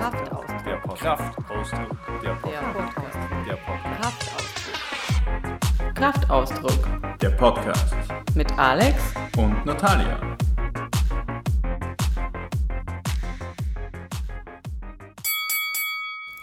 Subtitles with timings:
[0.00, 0.28] Kraft.
[0.66, 1.36] Der Podcast.
[2.24, 3.28] Der Podcast.
[4.00, 5.94] Kraftausdruck.
[5.94, 6.88] Kraftausdruck
[7.20, 7.94] Der Podcast.
[8.34, 9.14] Mit Alex.
[9.36, 10.18] Und Natalia.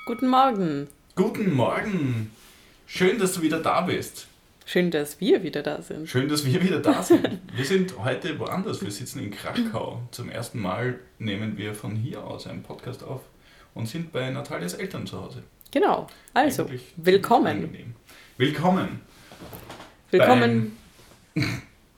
[0.06, 0.88] Guten Morgen.
[1.16, 2.32] Guten Morgen.
[2.86, 4.28] Schön, dass du wieder da bist.
[4.70, 6.10] Schön, dass wir wieder da sind.
[6.10, 7.40] Schön, dass wir wieder da sind.
[7.56, 8.82] Wir sind heute woanders.
[8.82, 10.02] Wir sitzen in Krakau.
[10.12, 13.22] Zum ersten Mal nehmen wir von hier aus einen Podcast auf
[13.74, 15.44] und sind bei Natalias Eltern zu Hause.
[15.72, 16.08] Genau.
[16.34, 17.96] Also, Eigentlich willkommen.
[18.36, 19.00] Willkommen
[20.12, 20.78] Willkommen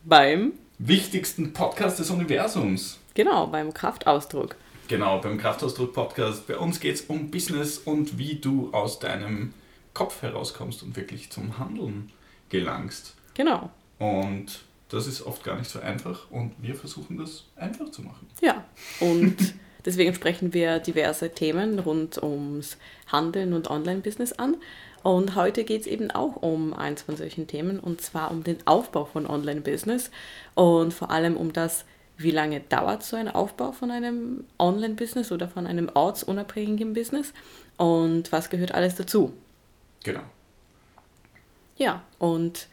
[0.04, 3.00] beim, wichtigsten Podcast des Universums.
[3.16, 4.56] genau, beim Kraftausdruck.
[4.88, 6.46] Genau, beim Kraftausdruck Podcast.
[6.46, 9.56] Bei uns geht es um Business und wie du aus deinem
[9.96, 12.12] Kopf herauskommst und wirklich zum Handeln
[12.50, 13.16] gelangst.
[13.34, 13.70] Genau.
[14.00, 18.28] Und das ist oft gar nicht so einfach und wir versuchen das einfach zu machen.
[18.42, 18.66] Ja.
[19.00, 19.38] Und
[19.86, 24.58] deswegen sprechen wir diverse Themen rund ums Handeln und Online-Business an.
[25.04, 28.58] Und heute geht es eben auch um eins von solchen Themen und zwar um den
[28.66, 30.12] Aufbau von Online-Business
[30.56, 31.86] und vor allem um das,
[32.18, 37.34] wie lange dauert so ein Aufbau von einem Online-Business oder von einem ortsunabhängigen Business
[37.78, 39.32] und was gehört alles dazu.
[40.04, 40.24] Genau.
[41.80, 42.68] Ja, und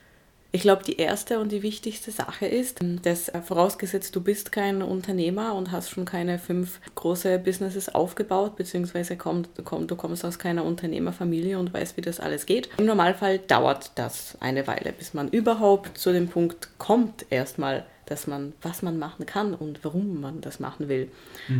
[0.53, 4.83] ich glaube, die erste und die wichtigste Sache ist, dass äh, vorausgesetzt, du bist kein
[4.83, 10.39] Unternehmer und hast schon keine fünf große Businesses aufgebaut, beziehungsweise komm, komm, du kommst aus
[10.39, 12.69] keiner Unternehmerfamilie und weißt, wie das alles geht.
[12.79, 18.27] Im Normalfall dauert das eine Weile, bis man überhaupt zu dem Punkt kommt, erstmal, dass
[18.27, 21.11] man, was man machen kann und warum man das machen will.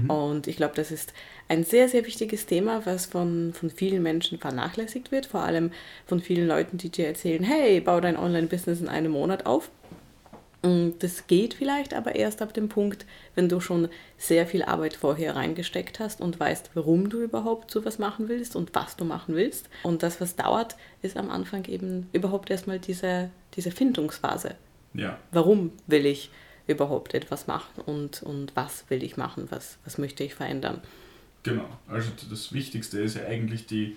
[0.09, 1.13] Und ich glaube, das ist
[1.49, 5.71] ein sehr, sehr wichtiges Thema, was von, von vielen Menschen vernachlässigt wird, vor allem
[6.07, 9.71] von vielen Leuten, die dir erzählen, hey, bau dein Online-Business in einem Monat auf.
[10.63, 13.89] Und das geht vielleicht aber erst ab dem Punkt, wenn du schon
[14.19, 18.75] sehr viel Arbeit vorher reingesteckt hast und weißt, warum du überhaupt sowas machen willst und
[18.75, 19.69] was du machen willst.
[19.85, 24.57] Und das, was dauert, ist am Anfang eben überhaupt erstmal diese, diese Findungsphase.
[24.95, 25.19] Ja.
[25.31, 26.31] Warum will ich
[26.67, 30.81] überhaupt etwas machen und, und was will ich machen, was, was möchte ich verändern.
[31.47, 31.69] Genau.
[31.87, 33.97] Also das Wichtigste ist ja eigentlich die,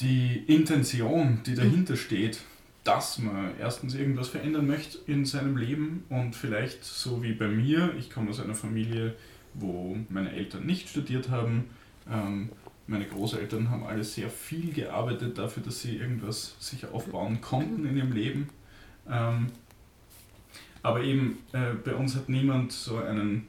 [0.00, 2.40] die Intention, die dahinter steht,
[2.82, 7.94] dass man erstens irgendwas verändern möchte in seinem Leben und vielleicht so wie bei mir,
[7.96, 9.14] ich komme aus einer Familie,
[9.54, 11.66] wo meine Eltern nicht studiert haben.
[12.10, 12.48] Ähm,
[12.88, 17.96] meine Großeltern haben alle sehr viel gearbeitet dafür, dass sie irgendwas sich aufbauen konnten in
[17.96, 18.48] ihrem Leben.
[19.08, 19.46] Ähm,
[20.82, 23.46] aber eben äh, bei uns hat niemand so einen,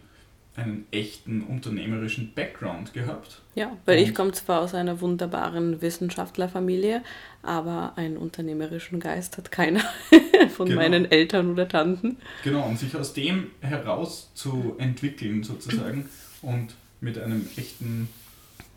[0.56, 3.41] einen echten unternehmerischen Background gehabt.
[3.56, 7.01] Ja, weil ich Und- komme zwar aus einer wunderbaren Wissenschaftlerfamilie,
[7.41, 9.79] aber einen unternehmerischen Geist hat keiner
[10.56, 10.81] von Genau.
[10.81, 12.17] meinen Eltern oder Tanten.
[12.44, 16.09] Genau, und sich aus dem heraus zu entwickeln sozusagen
[16.41, 18.09] und mit einem echten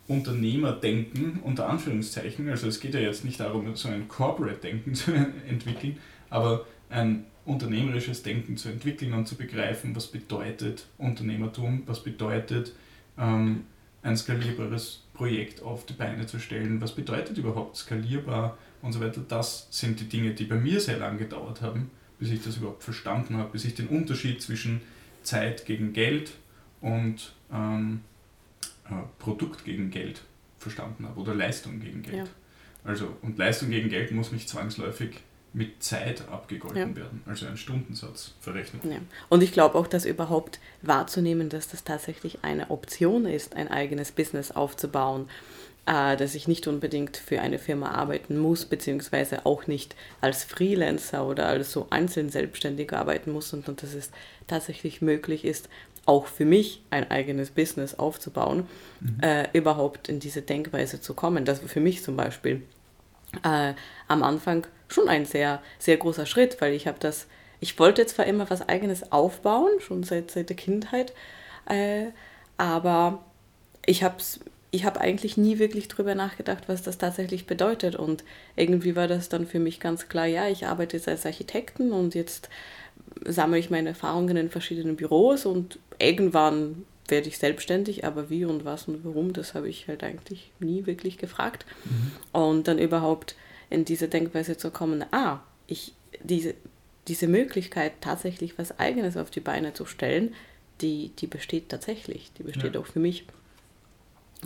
[0.06, 5.12] Unternehmerdenken unter Anführungszeichen, also es geht ja jetzt nicht darum, so ein Corporate-Denken zu
[5.48, 5.98] entwickeln,
[6.30, 12.72] aber ein unternehmerisches Denken zu entwickeln und zu begreifen, was bedeutet Unternehmertum, was bedeutet
[13.18, 13.64] ähm,
[14.02, 19.22] ein skalierbares Projekt auf die Beine zu stellen, was bedeutet überhaupt skalierbar und so weiter.
[19.26, 22.82] Das sind die Dinge, die bei mir sehr lange gedauert haben, bis ich das überhaupt
[22.82, 24.80] verstanden habe, bis ich den Unterschied zwischen
[25.22, 26.32] Zeit gegen Geld
[26.80, 28.02] und ähm,
[28.84, 30.22] äh, Produkt gegen Geld
[30.58, 32.16] verstanden habe oder Leistung gegen Geld.
[32.16, 32.24] Ja.
[32.84, 35.20] Also, und Leistung gegen Geld muss nicht zwangsläufig
[35.54, 36.96] mit Zeit abgegolten Ja.
[36.96, 38.84] werden, also ein Stundensatz verrechnet.
[38.84, 38.98] Ja.
[39.28, 44.10] Und ich glaube auch, dass überhaupt wahrzunehmen, dass das tatsächlich eine Option ist, ein eigenes
[44.12, 45.28] Business aufzubauen,
[45.86, 51.24] äh, dass ich nicht unbedingt für eine Firma arbeiten muss, beziehungsweise auch nicht als Freelancer
[51.26, 54.10] oder als so einzeln selbstständig arbeiten muss, sondern dass es
[54.48, 55.68] tatsächlich möglich ist,
[56.06, 58.66] auch für mich ein eigenes Business aufzubauen,
[59.22, 61.44] äh, überhaupt in diese Denkweise zu kommen.
[61.46, 62.62] Das war für mich zum Beispiel
[63.42, 63.74] äh,
[64.08, 67.26] am Anfang schon ein sehr, sehr großer Schritt, weil ich habe das,
[67.60, 71.12] ich wollte zwar immer was eigenes aufbauen, schon seit, seit der Kindheit,
[71.66, 72.06] äh,
[72.56, 73.24] aber
[73.86, 74.16] ich habe
[74.70, 77.94] ich hab eigentlich nie wirklich drüber nachgedacht, was das tatsächlich bedeutet.
[77.94, 78.24] Und
[78.56, 82.16] irgendwie war das dann für mich ganz klar, ja, ich arbeite jetzt als Architekten und
[82.16, 82.48] jetzt
[83.24, 88.64] sammle ich meine Erfahrungen in verschiedenen Büros und irgendwann werde ich selbstständig, aber wie und
[88.64, 91.66] was und warum, das habe ich halt eigentlich nie wirklich gefragt.
[92.32, 93.36] Und dann überhaupt
[93.70, 95.92] in diese Denkweise zu kommen, ah, ich,
[96.22, 96.54] diese,
[97.08, 100.34] diese Möglichkeit, tatsächlich was Eigenes auf die Beine zu stellen,
[100.80, 102.80] die, die besteht tatsächlich, die besteht Ja.
[102.80, 103.26] auch für mich.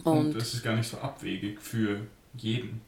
[0.05, 2.01] Und, Und, das ist gar nicht so abwegig für
[2.37, 2.81] jeden.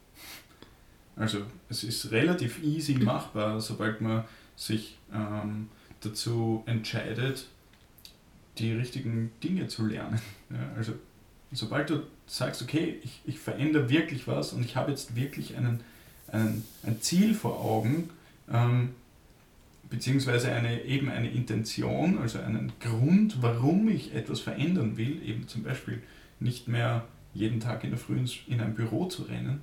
[1.17, 4.25] Also es ist relativ easy machbar, sobald man
[4.57, 5.69] sich ähm,
[6.01, 7.47] dazu entscheidet,
[8.59, 10.21] die richtigen Dinge zu lernen.
[10.51, 10.95] Ja, also
[11.53, 15.81] sobald du sagst, okay, ich, ich verändere wirklich was und ich habe jetzt wirklich einen,
[16.29, 18.11] einen, ein Ziel vor Augen,
[18.53, 18.91] ähm,
[19.89, 25.65] beziehungsweise eine, eben eine Intention, also einen Grund, warum ich etwas verändern will, eben zum
[25.65, 26.03] Beispiel
[26.39, 27.05] nicht mehr
[27.35, 29.63] jeden Tag in der Früh in ein Büro zu rennen.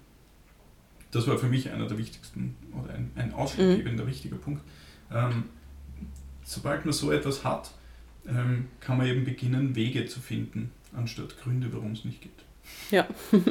[1.12, 4.10] Das war für mich einer der wichtigsten oder ein, ein ausschlaggebender mhm.
[4.10, 4.62] wichtiger Punkt.
[5.12, 5.46] Ähm,
[6.44, 7.72] sobald man so etwas hat,
[8.28, 12.32] ähm, kann man eben beginnen, Wege zu finden, anstatt Gründe, warum es nicht geht.
[12.92, 13.08] Ja.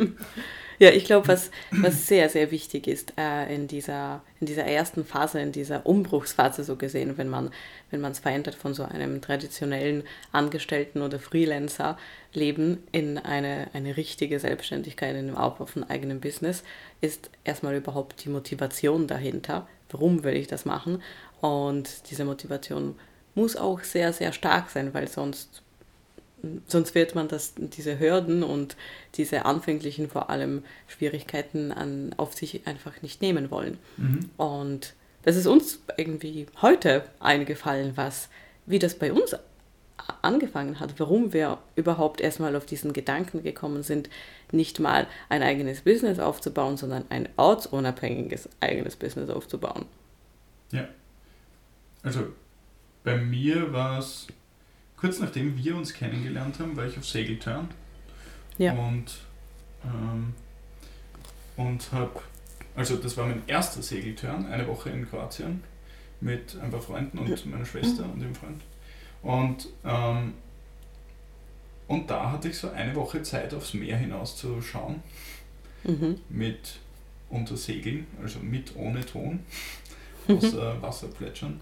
[0.78, 5.06] Ja, ich glaube, was, was sehr, sehr wichtig ist äh, in, dieser, in dieser ersten
[5.06, 7.50] Phase, in dieser Umbruchsphase so gesehen, wenn man
[7.90, 10.02] wenn es verändert von so einem traditionellen
[10.32, 16.62] Angestellten- oder Freelancer-Leben in eine, eine richtige Selbstständigkeit, in den Aufbau von eigenem Business,
[17.00, 19.66] ist erstmal überhaupt die Motivation dahinter.
[19.90, 21.02] Warum will ich das machen?
[21.40, 22.96] Und diese Motivation
[23.36, 25.62] muss auch sehr, sehr stark sein, weil sonst
[26.66, 28.76] sonst wird man das, diese Hürden und
[29.14, 33.78] diese anfänglichen vor allem Schwierigkeiten an, auf sich einfach nicht nehmen wollen.
[33.96, 34.30] Mhm.
[34.36, 38.28] Und das ist uns irgendwie heute eingefallen, was,
[38.66, 39.36] wie das bei uns
[40.22, 44.08] angefangen hat, warum wir überhaupt erstmal auf diesen Gedanken gekommen sind,
[44.52, 49.86] nicht mal ein eigenes Business aufzubauen, sondern ein ortsunabhängiges eigenes Business aufzubauen.
[50.70, 50.86] Ja.
[52.02, 52.26] Also
[53.06, 54.26] bei mir war es
[54.96, 57.68] kurz nachdem wir uns kennengelernt haben, war ich auf Segeltörn.
[58.58, 58.72] Ja.
[58.72, 59.20] Und,
[59.84, 60.34] ähm,
[61.56, 62.20] und habe,
[62.74, 65.62] also das war mein erster Segeltörn, eine Woche in Kroatien
[66.20, 68.60] mit ein paar Freunden und meiner Schwester und dem Freund.
[69.22, 70.34] Und, ähm,
[71.86, 75.00] und da hatte ich so eine Woche Zeit, aufs Meer hinaus zu schauen.
[75.84, 76.18] Mhm.
[76.28, 76.80] Mit
[77.30, 79.44] Untersegeln, also mit ohne Ton,
[80.26, 81.60] außer Wasser plätschern.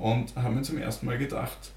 [0.00, 1.72] Und haben mir zum ersten Mal gedacht,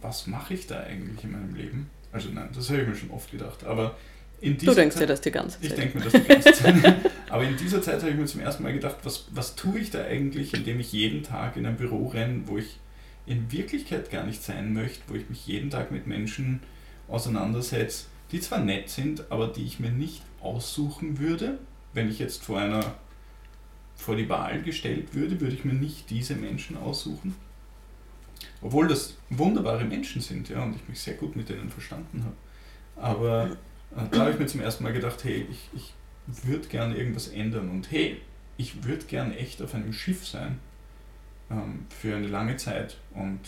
[0.00, 1.90] was mache ich da eigentlich in meinem Leben?
[2.10, 3.64] Also nein, das habe ich mir schon oft gedacht.
[3.64, 3.96] Aber
[4.40, 5.70] in dieser du denkst Zeit, dir das die ganze Zeit.
[5.70, 6.96] Ich denke mir das die ganze Zeit.
[7.28, 9.90] Aber in dieser Zeit habe ich mir zum ersten Mal gedacht, was, was tue ich
[9.90, 12.78] da eigentlich, indem ich jeden Tag in ein Büro renne, wo ich
[13.26, 16.60] in Wirklichkeit gar nicht sein möchte, wo ich mich jeden Tag mit Menschen
[17.08, 21.58] auseinandersetze, die zwar nett sind, aber die ich mir nicht aussuchen würde.
[21.92, 22.94] Wenn ich jetzt vor einer
[23.96, 27.34] vor die Wahl gestellt würde, würde ich mir nicht diese Menschen aussuchen.
[28.62, 32.36] Obwohl das wunderbare Menschen sind, ja, und ich mich sehr gut mit denen verstanden habe.
[32.96, 33.50] Aber
[33.94, 35.94] äh, da habe ich mir zum ersten Mal gedacht, hey, ich, ich
[36.44, 38.20] würde gerne irgendwas ändern und hey,
[38.56, 40.58] ich würde gerne echt auf einem Schiff sein
[41.50, 43.40] ähm, für eine lange Zeit und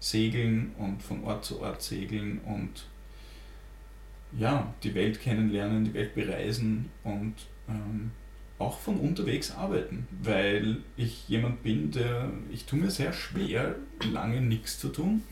[0.00, 2.86] segeln und von Ort zu Ort segeln und
[4.36, 7.34] ja, die Welt kennenlernen, die Welt bereisen und
[7.68, 8.10] ähm,
[8.58, 13.76] auch von unterwegs arbeiten, weil ich jemand bin, der, ich tue mir sehr schwer,
[14.12, 15.22] lange nichts zu tun.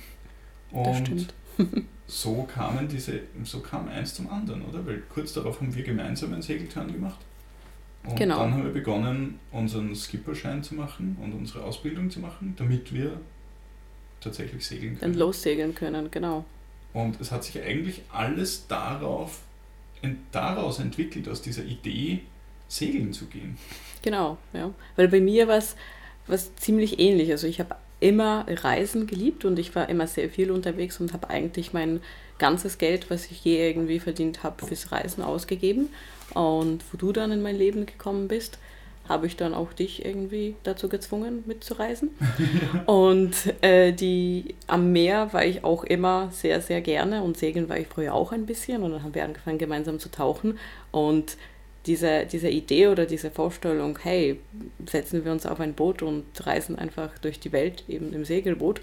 [0.70, 1.32] Und
[2.06, 4.84] so kamen diese, so kam eins zum anderen, oder?
[4.86, 7.18] Weil kurz darauf haben wir gemeinsam einen Segeltörn gemacht.
[8.06, 8.40] Und genau.
[8.40, 13.18] dann haben wir begonnen, unseren Skipperschein zu machen und unsere Ausbildung zu machen, damit wir
[14.20, 15.12] tatsächlich segeln können.
[15.12, 16.44] Dann lossegeln können, genau.
[16.92, 19.40] Und es hat sich eigentlich alles darauf,
[20.32, 22.20] daraus entwickelt, aus dieser Idee,
[22.69, 23.56] segeln zu gehen.
[24.02, 24.72] Genau, ja.
[24.96, 25.76] Weil bei mir war es
[26.26, 27.31] was ziemlich ähnlich.
[27.31, 31.31] Also ich habe immer Reisen geliebt und ich war immer sehr viel unterwegs und habe
[31.31, 32.00] eigentlich mein
[32.38, 35.88] ganzes Geld, was ich je irgendwie verdient habe, fürs Reisen ausgegeben.
[36.34, 38.58] Und wo du dann in mein Leben gekommen bist,
[39.08, 42.10] habe ich dann auch dich irgendwie dazu gezwungen, mitzureisen.
[42.86, 47.79] und äh, die am Meer war ich auch immer sehr, sehr gerne und segeln war
[47.79, 50.58] ich früher auch ein bisschen und dann haben wir angefangen, gemeinsam zu tauchen.
[50.91, 51.36] Und
[51.86, 54.41] diese, diese Idee oder diese Vorstellung, hey,
[54.86, 58.81] setzen wir uns auf ein Boot und reisen einfach durch die Welt, eben im Segelboot,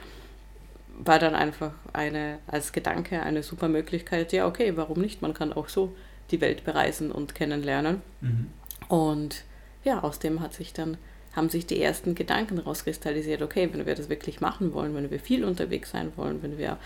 [0.99, 5.21] war dann einfach eine, als Gedanke eine super Möglichkeit, ja, okay, warum nicht?
[5.21, 5.95] Man kann auch so
[6.29, 8.01] die Welt bereisen und kennenlernen.
[8.21, 8.47] Mhm.
[8.87, 9.43] Und
[9.83, 10.97] ja, aus dem hat sich dann,
[11.33, 15.19] haben sich die ersten Gedanken rauskristallisiert, okay, wenn wir das wirklich machen wollen, wenn wir
[15.19, 16.77] viel unterwegs sein wollen, wenn wir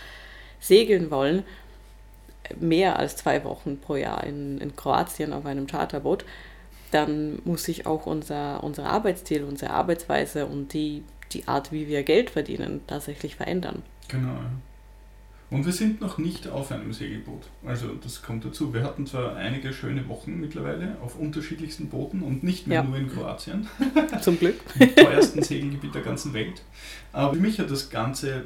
[0.60, 1.43] segeln wollen,
[2.59, 6.25] mehr als zwei Wochen pro Jahr in, in Kroatien auf einem Charterboot,
[6.91, 12.03] dann muss sich auch unser, unser Arbeitsstil, unsere Arbeitsweise und die, die Art, wie wir
[12.03, 13.83] Geld verdienen, tatsächlich verändern.
[14.07, 14.37] Genau.
[15.51, 17.43] Und wir sind noch nicht auf einem Segelboot.
[17.65, 18.73] Also das kommt dazu.
[18.73, 22.83] Wir hatten zwar einige schöne Wochen mittlerweile auf unterschiedlichsten Booten und nicht mehr ja.
[22.83, 23.67] nur in Kroatien.
[24.21, 24.55] Zum Glück.
[24.79, 26.63] Im teuersten Segelgebiet der ganzen Welt.
[27.13, 28.45] Aber für mich hat das Ganze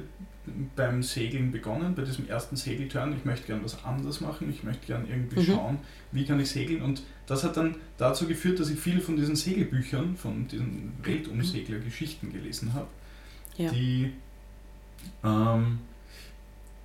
[0.75, 3.13] beim Segeln begonnen, bei diesem ersten Segelturn.
[3.15, 5.45] Ich möchte gerne was anderes machen, ich möchte gerne irgendwie mhm.
[5.45, 5.77] schauen,
[6.11, 6.81] wie kann ich segeln.
[6.81, 12.31] Und das hat dann dazu geführt, dass ich viele von diesen Segelbüchern, von diesen Weltumsegler-Geschichten
[12.31, 12.87] gelesen habe,
[13.57, 13.71] ja.
[13.71, 14.13] die,
[15.23, 15.79] ähm,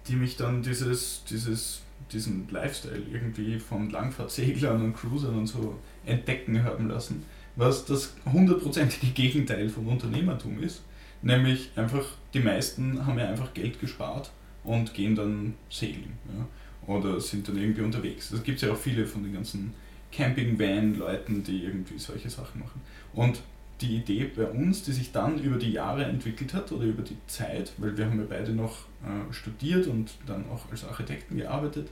[0.09, 6.63] die mich dann dieses, dieses, diesen Lifestyle irgendwie von Langfahrtseglern und Cruisern und so entdecken
[6.63, 7.23] haben lassen,
[7.57, 10.83] was das hundertprozentige Gegenteil vom Unternehmertum ist.
[11.25, 12.05] Nämlich einfach,
[12.35, 14.31] die meisten haben ja einfach Geld gespart
[14.63, 16.13] und gehen dann segeln.
[16.29, 16.95] Ja?
[16.95, 18.31] Oder sind dann irgendwie unterwegs.
[18.31, 19.73] Es gibt ja auch viele von den ganzen
[20.13, 22.81] Camping-Van-Leuten, die irgendwie solche Sachen machen.
[23.15, 23.41] Und
[23.81, 27.17] die Idee bei uns, die sich dann über die Jahre entwickelt hat oder über die
[27.27, 31.89] Zeit, weil wir haben ja beide noch äh, studiert und dann auch als Architekten gearbeitet,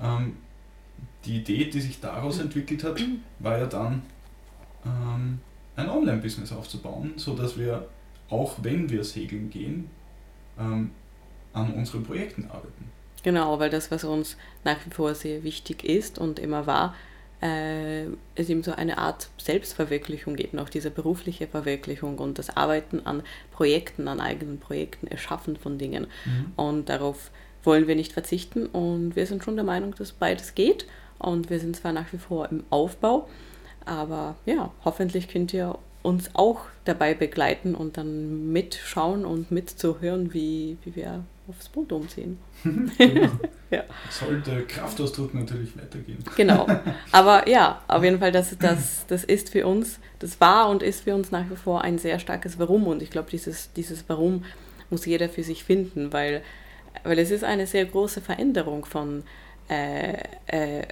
[0.00, 0.36] ähm,
[1.24, 3.00] die Idee, die sich daraus entwickelt hat,
[3.38, 4.02] war ja dann
[4.84, 5.40] ähm,
[5.76, 7.88] ein Online-Business aufzubauen, sodass wir,
[8.30, 9.90] auch wenn wir segeln gehen,
[10.58, 10.90] ähm,
[11.52, 12.90] an unseren Projekten arbeiten.
[13.22, 16.94] Genau, weil das, was uns nach wie vor sehr wichtig ist und immer war,
[17.42, 18.04] äh,
[18.34, 23.22] es eben so eine Art Selbstverwirklichung geht, auch diese berufliche Verwirklichung und das Arbeiten an
[23.52, 26.06] Projekten, an eigenen Projekten, Erschaffen von Dingen.
[26.24, 26.52] Mhm.
[26.56, 27.30] Und darauf
[27.62, 30.86] wollen wir nicht verzichten und wir sind schon der Meinung, dass beides geht
[31.18, 33.28] und wir sind zwar nach wie vor im Aufbau,
[33.84, 35.76] aber ja, hoffentlich könnt ihr
[36.06, 42.38] uns auch dabei begleiten und dann mitschauen und mitzuhören, wie, wie wir aufs Boot umziehen.
[42.98, 43.30] genau.
[43.70, 43.82] ja.
[44.10, 46.18] Soll der Kraftausdruck natürlich weitergehen.
[46.36, 46.66] Genau.
[47.12, 51.02] Aber ja, auf jeden Fall, das, das, das ist für uns, das war und ist
[51.02, 52.86] für uns nach wie vor ein sehr starkes Warum.
[52.86, 54.44] Und ich glaube, dieses, dieses Warum
[54.90, 56.42] muss jeder für sich finden, weil,
[57.02, 59.24] weil es ist eine sehr große Veränderung von,
[59.68, 60.86] äh, äh,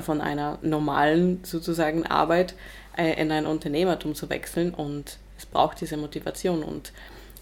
[0.00, 2.54] von einer normalen sozusagen Arbeit
[2.96, 6.92] in ein Unternehmertum zu wechseln und es braucht diese Motivation und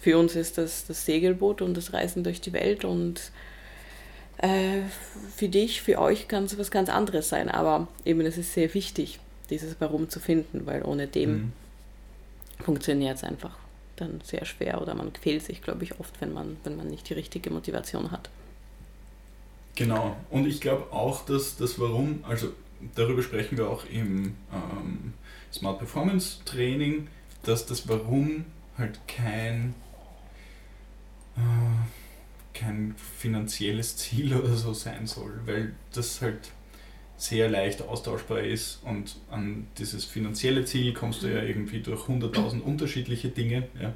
[0.01, 3.31] für uns ist das das Segelboot und das Reisen durch die Welt und
[4.37, 4.81] äh,
[5.35, 8.73] für dich, für euch kann es was ganz anderes sein, aber eben es ist sehr
[8.73, 9.19] wichtig,
[9.49, 11.53] dieses Warum zu finden, weil ohne dem mhm.
[12.63, 13.57] funktioniert es einfach
[13.95, 17.09] dann sehr schwer oder man quält sich, glaube ich, oft, wenn man, wenn man nicht
[17.09, 18.29] die richtige Motivation hat.
[19.75, 22.51] Genau, und ich glaube auch, dass das Warum, also
[22.95, 25.13] darüber sprechen wir auch im ähm,
[25.55, 27.07] Smart Performance Training,
[27.43, 28.45] dass das Warum
[28.77, 29.73] halt kein
[31.37, 36.51] äh, kein finanzielles Ziel oder so sein soll, weil das halt
[37.17, 42.59] sehr leicht austauschbar ist und an dieses finanzielle Ziel kommst du ja irgendwie durch 100.000
[42.63, 43.69] unterschiedliche Dinge.
[43.81, 43.93] Ja.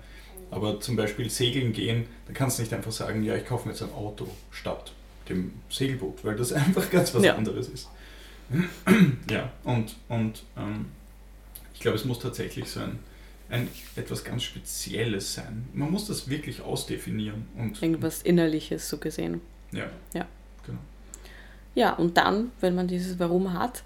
[0.51, 3.74] Aber zum Beispiel segeln gehen, da kannst du nicht einfach sagen, ja, ich kaufe mir
[3.74, 4.94] jetzt ein Auto statt
[5.28, 7.36] dem Segelboot, weil das einfach ganz was ja.
[7.36, 7.89] anderes ist.
[9.30, 10.86] ja, und, und ähm,
[11.80, 13.00] ich glaube, es muss tatsächlich so ein
[13.50, 15.68] ein, etwas ganz Spezielles sein.
[15.74, 17.48] Man muss das wirklich ausdefinieren.
[17.58, 19.42] Und, Irgendwas Innerliches so gesehen.
[19.72, 19.90] Ja.
[20.14, 20.28] Ja.
[20.66, 20.80] Genau.
[21.76, 23.84] Ja, und dann, wenn man dieses Warum hat,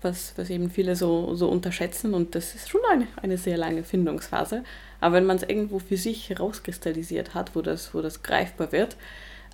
[0.00, 3.84] was, was eben viele so, so unterschätzen, und das ist schon eine, eine sehr lange
[3.84, 4.64] Findungsphase,
[5.00, 8.96] aber wenn man es irgendwo für sich herauskristallisiert hat, wo das, wo das greifbar wird,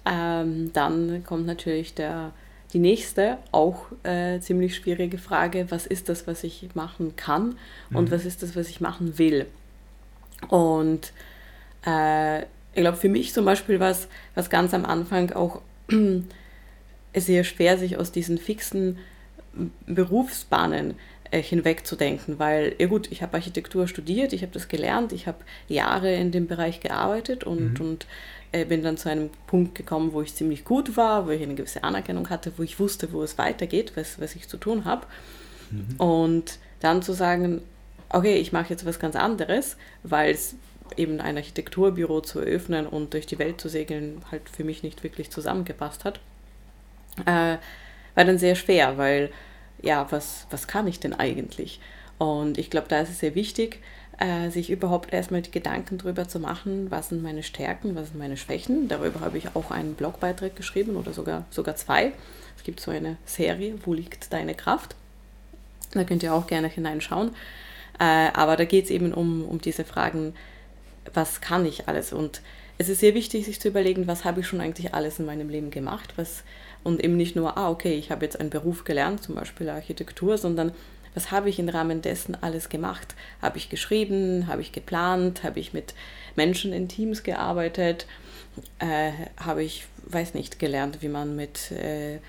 [0.07, 2.33] ähm, dann kommt natürlich der,
[2.73, 7.57] die nächste, auch äh, ziemlich schwierige Frage, was ist das, was ich machen kann
[7.93, 8.11] und mhm.
[8.11, 9.47] was ist das, was ich machen will?
[10.49, 11.13] Und
[11.87, 15.63] äh, ich glaube, für mich zum Beispiel war es was ganz am Anfang auch
[17.15, 18.99] sehr schwer, sich aus diesen fixen
[19.87, 20.95] Berufsbahnen
[21.31, 25.39] äh, hinwegzudenken, weil, ja gut, ich habe Architektur studiert, ich habe das gelernt, ich habe
[25.69, 27.87] Jahre in dem Bereich gearbeitet und, mhm.
[27.87, 28.07] und
[28.53, 31.85] bin dann zu einem Punkt gekommen, wo ich ziemlich gut war, wo ich eine gewisse
[31.85, 35.07] Anerkennung hatte, wo ich wusste, wo es weitergeht, was, was ich zu tun habe.
[35.71, 35.97] Mhm.
[35.99, 37.63] Und dann zu sagen,
[38.09, 40.55] okay, ich mache jetzt was ganz anderes, weil es
[40.97, 45.03] eben ein Architekturbüro zu eröffnen und durch die Welt zu segeln halt für mich nicht
[45.03, 46.21] wirklich zusammengepasst hat,
[47.27, 47.59] äh,
[48.15, 49.31] war dann sehr schwer, weil
[49.83, 51.81] ja, was, was kann ich denn eigentlich?
[52.17, 53.81] Und ich glaube, da ist es sehr wichtig,
[54.19, 58.19] äh, sich überhaupt erstmal die Gedanken darüber zu machen, was sind meine Stärken, was sind
[58.19, 58.89] meine Schwächen.
[58.89, 62.13] Darüber habe ich auch einen Blogbeitrag geschrieben oder sogar, sogar zwei.
[62.57, 64.97] Es gibt so eine Serie, Wo liegt deine Kraft?
[65.93, 67.31] Da könnt ihr auch gerne hineinschauen.
[67.99, 70.35] Äh, aber da geht es eben um, um diese Fragen,
[71.15, 72.13] was kann ich alles?
[72.13, 72.43] Und
[72.77, 75.49] es ist sehr wichtig, sich zu überlegen, was habe ich schon eigentlich alles in meinem
[75.49, 76.15] Leben gemacht?
[76.17, 76.43] Was,
[76.85, 80.39] und eben nicht nur, ah, okay, ich habe jetzt einen Beruf gelernt, zum Beispiel Architektur,
[80.39, 80.73] sondern
[81.19, 83.17] was habe ich im Rahmen dessen alles gemacht?
[83.43, 84.47] Habe ich geschrieben?
[84.47, 85.43] Habe ich geplant?
[85.43, 85.93] Habe ich mit
[86.37, 88.07] Menschen in Teams gearbeitet?
[88.79, 92.21] Äh, habe ich, weiß nicht, gelernt, wie man mit, äh,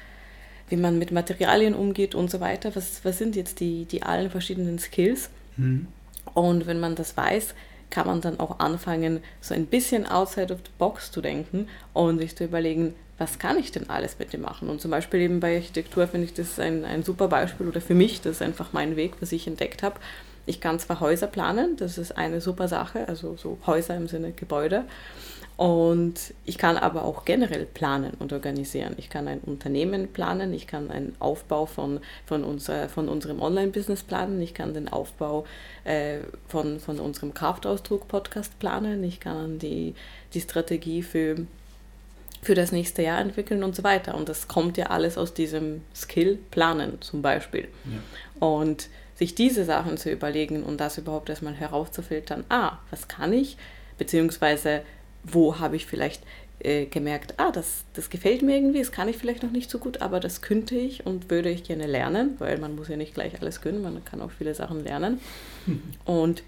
[0.70, 2.76] wie man mit Materialien umgeht und so weiter?
[2.76, 5.30] Was, was sind jetzt die, die allen verschiedenen Skills?
[5.58, 5.86] Mhm.
[6.34, 7.54] Und wenn man das weiß,
[7.92, 12.18] kann man dann auch anfangen, so ein bisschen outside of the box zu denken und
[12.18, 14.70] sich zu überlegen, was kann ich denn alles mit dem machen?
[14.70, 17.94] Und zum Beispiel eben bei Architektur finde ich das ein, ein super Beispiel oder für
[17.94, 20.00] mich, das ist einfach mein Weg, was ich entdeckt habe.
[20.46, 24.32] Ich kann zwar Häuser planen, das ist eine super Sache, also so Häuser im Sinne
[24.32, 24.86] Gebäude.
[25.58, 28.94] Und ich kann aber auch generell planen und organisieren.
[28.96, 34.04] Ich kann ein Unternehmen planen, ich kann einen Aufbau von, von, unser, von unserem Online-Business
[34.04, 35.46] planen, ich kann den Aufbau
[35.84, 39.96] äh, von, von unserem Kraftausdruck-Podcast planen, ich kann die,
[40.34, 41.36] die Strategie für,
[42.42, 44.16] für das nächste Jahr entwickeln und so weiter.
[44.16, 47.68] Und das kommt ja alles aus diesem Skill Planen zum Beispiel.
[47.86, 48.48] Ja.
[48.48, 53.58] Und sich diese Sachen zu überlegen und das überhaupt erstmal herauszufiltern, ah, was kann ich,
[53.98, 54.82] beziehungsweise
[55.26, 56.24] wo habe ich vielleicht
[56.60, 59.78] äh, gemerkt, ah, das, das gefällt mir irgendwie, das kann ich vielleicht noch nicht so
[59.78, 63.14] gut, aber das könnte ich und würde ich gerne lernen, weil man muss ja nicht
[63.14, 65.20] gleich alles können, man kann auch viele Sachen lernen.
[65.66, 65.82] Mhm.
[66.06, 66.44] Und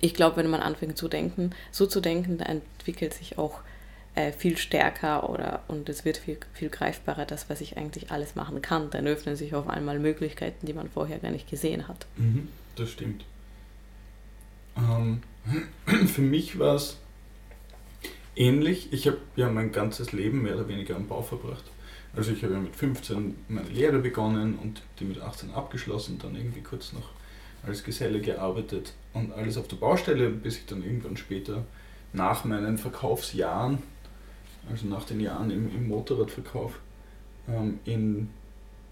[0.00, 3.60] ich glaube, wenn man anfängt zu denken, so zu denken, dann entwickelt sich auch
[4.18, 8.34] äh, viel stärker oder und es wird viel, viel greifbarer, das, was ich eigentlich alles
[8.34, 8.90] machen kann.
[8.90, 12.06] Dann öffnen sich auf einmal Möglichkeiten, die man vorher gar nicht gesehen hat.
[12.16, 13.24] Mhm, das stimmt.
[14.76, 15.22] Ähm,
[16.08, 16.96] für mich war es
[18.34, 18.92] ähnlich.
[18.92, 21.64] Ich habe ja mein ganzes Leben mehr oder weniger am Bau verbracht.
[22.16, 26.34] Also ich habe ja mit 15 meine Lehre begonnen und die mit 18 abgeschlossen, dann
[26.34, 27.10] irgendwie kurz noch
[27.64, 31.64] als Geselle gearbeitet und alles auf der Baustelle, bis ich dann irgendwann später
[32.12, 33.82] nach meinen Verkaufsjahren,
[34.70, 36.78] also nach den Jahren im, im Motorradverkauf,
[37.48, 38.28] ähm, in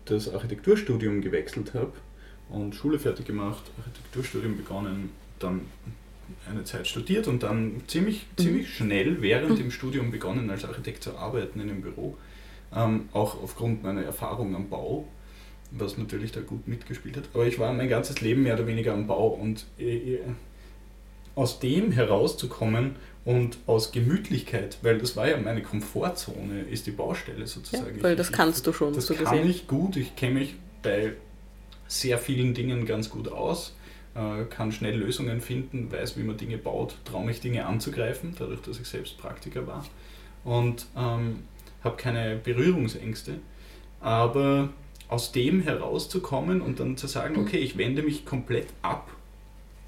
[0.04, 1.92] das Architekturstudium gewechselt habe
[2.48, 5.62] und Schule fertig gemacht, Architekturstudium begonnen, dann
[6.48, 8.42] eine Zeit studiert und dann ziemlich, mhm.
[8.42, 9.56] ziemlich schnell während mhm.
[9.56, 12.16] dem Studium begonnen, als Architekt zu arbeiten in einem Büro.
[12.74, 15.06] Ähm, auch aufgrund meiner Erfahrung am Bau,
[15.70, 17.24] was natürlich da gut mitgespielt hat.
[17.32, 20.20] Aber ich war mein ganzes Leben mehr oder weniger am Bau und äh, äh
[21.34, 27.46] aus dem herauszukommen und aus Gemütlichkeit, weil das war ja meine Komfortzone, ist die Baustelle
[27.46, 27.98] sozusagen.
[27.98, 28.94] Ja, weil das ich, kannst du schon.
[28.94, 29.50] Das so kann gesehen.
[29.50, 31.12] ich gut, ich kenne mich bei
[31.86, 33.74] sehr vielen Dingen ganz gut aus
[34.16, 38.62] äh, kann schnell Lösungen finden, weiß, wie man Dinge baut, traue mich Dinge anzugreifen, dadurch,
[38.62, 39.84] dass ich selbst Praktiker war
[40.44, 41.44] und ähm,
[41.84, 43.38] habe keine Berührungsängste.
[44.00, 44.70] Aber
[45.08, 49.10] aus dem herauszukommen und dann zu sagen, okay, ich wende mich komplett ab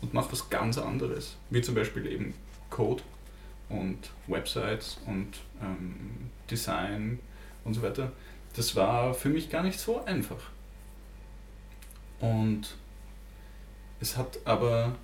[0.00, 2.34] und mache was ganz anderes, wie zum Beispiel eben
[2.70, 3.02] Code
[3.68, 5.28] und Websites und
[5.62, 7.18] ähm, Design
[7.64, 8.12] und so weiter,
[8.54, 10.50] das war für mich gar nicht so einfach.
[12.20, 12.76] Und
[14.00, 14.96] es hat aber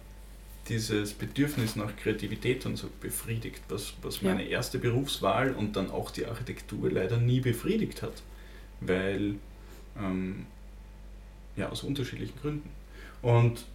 [0.68, 4.50] dieses Bedürfnis nach Kreativität und so befriedigt, was, was meine ja.
[4.50, 8.22] erste Berufswahl und dann auch die Architektur leider nie befriedigt hat,
[8.80, 9.36] weil
[9.98, 10.46] ähm,
[11.56, 12.70] ja aus unterschiedlichen Gründen.
[13.20, 13.66] Und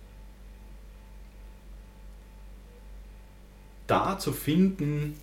[3.89, 5.15] da zu finden,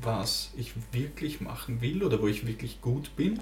[0.00, 3.40] was ich wirklich machen will oder wo ich wirklich gut bin,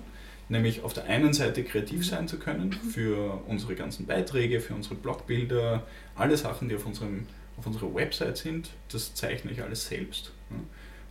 [0.49, 4.95] nämlich auf der einen Seite kreativ sein zu können für unsere ganzen Beiträge, für unsere
[4.95, 7.27] Blogbilder, alle Sachen, die auf, unserem,
[7.59, 10.33] auf unserer Website sind, das zeichne ich alles selbst.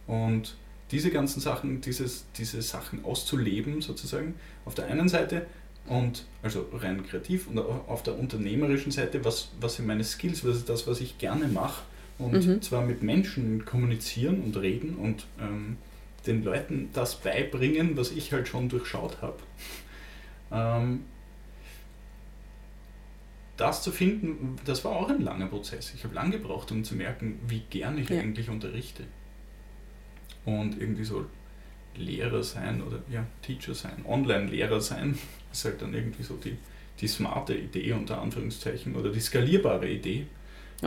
[0.08, 0.56] Und
[0.92, 4.36] diese ganzen Sachen, dieses, diese Sachen auszuleben sozusagen,
[4.66, 5.46] auf der einen Seite
[5.88, 10.58] und also rein kreativ und auf der unternehmerischen Seite, was, was sind meine Skills, was
[10.58, 11.84] ist das, was ich gerne mache
[12.26, 12.62] und mhm.
[12.62, 15.78] zwar mit Menschen kommunizieren und reden und ähm,
[16.26, 19.40] den Leuten das beibringen, was ich halt schon durchschaut habe.
[20.52, 21.02] Ähm,
[23.58, 25.94] das zu finden, das war auch ein langer Prozess.
[25.96, 28.20] Ich habe lange gebraucht, um zu merken, wie gern ich ja.
[28.20, 29.04] eigentlich unterrichte.
[30.46, 31.26] Und irgendwie so
[31.96, 35.18] Lehrer sein oder ja, Teacher sein, Online-Lehrer sein,
[35.52, 36.58] ist halt dann irgendwie so die,
[37.00, 40.26] die smarte Idee unter Anführungszeichen oder die skalierbare Idee.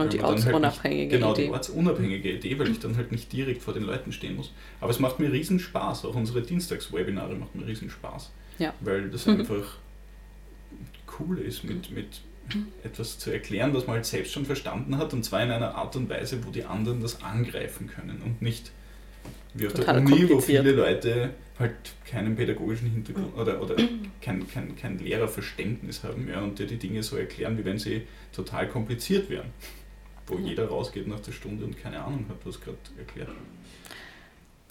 [0.03, 1.41] Und die ortsunabhängige halt genau, Idee.
[1.43, 4.51] Genau, die ortsunabhängige Idee, weil ich dann halt nicht direkt vor den Leuten stehen muss.
[4.79, 8.31] Aber es macht mir riesen Spaß, auch unsere Dienstagswebinare machen mir riesen Spaß.
[8.59, 8.73] Ja.
[8.81, 9.39] Weil das mhm.
[9.39, 9.77] einfach
[11.19, 12.21] cool ist, mit, mit
[12.83, 15.95] etwas zu erklären, was man halt selbst schon verstanden hat und zwar in einer Art
[15.95, 18.71] und Weise, wo die anderen das angreifen können und nicht
[19.53, 21.73] wie auf Total der Uni, wo viele Leute halt
[22.05, 23.75] keinen pädagogischen Hintergrund oder, oder
[24.21, 28.03] kein, kein, kein Lehrerverständnis haben ja, und dir die Dinge so erklären, wie wenn sie
[28.31, 29.47] total kompliziert wären
[30.27, 33.29] wo jeder rausgeht nach der Stunde und keine Ahnung hat, was gerade erklärt.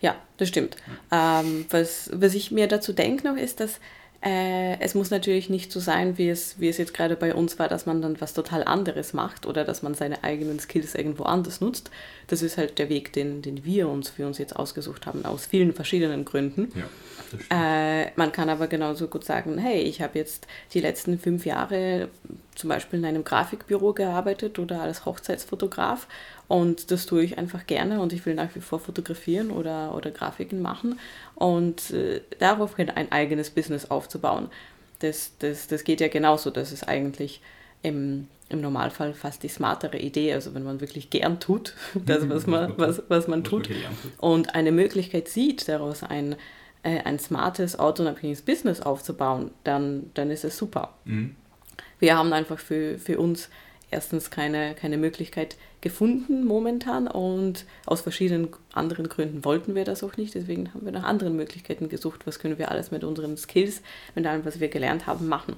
[0.00, 0.76] Ja, das stimmt.
[1.10, 1.40] Ja.
[1.40, 3.80] Ähm, was, was ich mir dazu denke noch ist, dass
[4.22, 7.58] äh, es muss natürlich nicht so sein, wie es, wie es jetzt gerade bei uns
[7.58, 11.24] war, dass man dann was total anderes macht oder dass man seine eigenen Skills irgendwo
[11.24, 11.90] anders nutzt.
[12.26, 15.46] Das ist halt der Weg, den, den wir uns für uns jetzt ausgesucht haben, aus
[15.46, 16.72] vielen verschiedenen Gründen.
[16.74, 18.02] Ja.
[18.02, 22.08] Äh, man kann aber genauso gut sagen, hey, ich habe jetzt die letzten fünf Jahre
[22.56, 26.06] zum Beispiel in einem Grafikbüro gearbeitet oder als Hochzeitsfotograf
[26.48, 30.10] und das tue ich einfach gerne und ich will nach wie vor fotografieren oder, oder
[30.10, 30.98] Grafiken machen
[31.34, 34.48] und äh, daraufhin ein eigenes Business aufzubauen.
[35.00, 37.40] Das, das, das geht ja genauso, das ist eigentlich
[37.82, 42.46] im, im Normalfall fast die smartere Idee, also wenn man wirklich gern tut, das, was
[42.46, 43.68] man, was, was man tut,
[44.18, 46.36] und eine Möglichkeit sieht, daraus ein,
[46.82, 50.94] äh, ein smartes, autounabhängiges Business aufzubauen, dann, dann ist es super.
[51.04, 51.36] Mhm.
[51.98, 53.48] Wir haben einfach für, für uns
[53.90, 60.16] erstens keine, keine Möglichkeit gefunden momentan und aus verschiedenen anderen Gründen wollten wir das auch
[60.16, 60.34] nicht.
[60.34, 63.82] Deswegen haben wir nach anderen Möglichkeiten gesucht, was können wir alles mit unseren Skills,
[64.14, 65.56] mit allem, was wir gelernt haben, machen.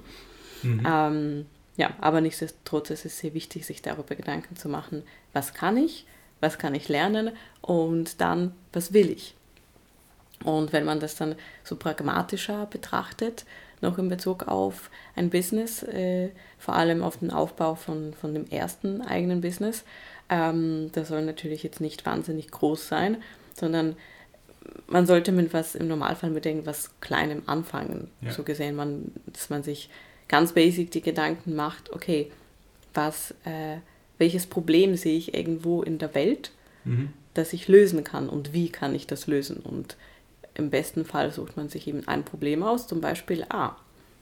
[0.61, 0.83] Mhm.
[0.87, 1.45] Ähm,
[1.77, 6.05] ja, aber nichtsdestotrotz ist es sehr wichtig, sich darüber Gedanken zu machen, was kann ich,
[6.41, 9.35] was kann ich lernen und dann, was will ich.
[10.43, 13.45] Und wenn man das dann so pragmatischer betrachtet,
[13.81, 18.47] noch in Bezug auf ein Business, äh, vor allem auf den Aufbau von, von dem
[18.47, 19.83] ersten eigenen Business.
[20.29, 23.17] Ähm, das soll natürlich jetzt nicht wahnsinnig groß sein,
[23.53, 23.95] sondern
[24.87, 28.09] man sollte mit was im Normalfall mit irgendwas Kleinem anfangen.
[28.21, 28.31] Ja.
[28.31, 29.89] So gesehen, man, dass man sich
[30.27, 32.31] ganz basic die Gedanken macht, okay,
[32.93, 33.77] was, äh,
[34.17, 36.51] welches Problem sehe ich irgendwo in der Welt,
[36.83, 37.13] mhm.
[37.33, 39.57] das ich lösen kann und wie kann ich das lösen.
[39.57, 39.95] Und
[40.59, 43.75] im besten Fall sucht man sich eben ein Problem aus, zum Beispiel, ah,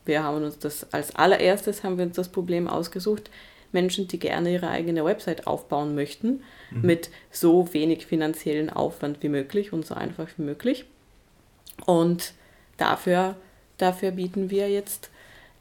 [0.05, 3.29] wir haben uns das als allererstes haben wir uns das Problem ausgesucht,
[3.73, 6.81] Menschen, die gerne ihre eigene Website aufbauen möchten, mhm.
[6.81, 10.85] mit so wenig finanziellen Aufwand wie möglich und so einfach wie möglich.
[11.85, 12.33] Und
[12.77, 13.35] dafür,
[13.77, 15.09] dafür bieten wir jetzt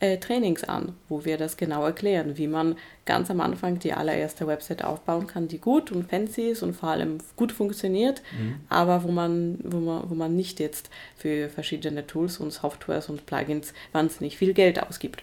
[0.01, 4.47] äh, Trainings an, wo wir das genau erklären, wie man ganz am Anfang die allererste
[4.47, 8.57] Website aufbauen kann, die gut und fancy ist und vor allem gut funktioniert, mhm.
[8.69, 13.27] aber wo man, wo, man, wo man nicht jetzt für verschiedene Tools und Softwares und
[13.27, 15.23] Plugins wahnsinnig viel Geld ausgibt.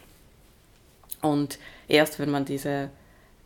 [1.22, 2.90] Und erst wenn man diese,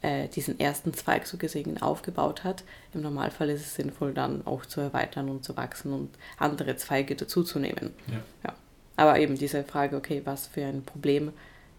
[0.02, 2.64] äh, diesen ersten Zweig so gesehen aufgebaut hat,
[2.94, 7.16] im Normalfall ist es sinnvoll, dann auch zu erweitern und zu wachsen und andere Zweige
[7.16, 7.92] dazuzunehmen.
[8.08, 8.22] Ja.
[8.46, 8.56] ja.
[8.98, 11.32] Aber eben diese Frage, okay, was für ein Problem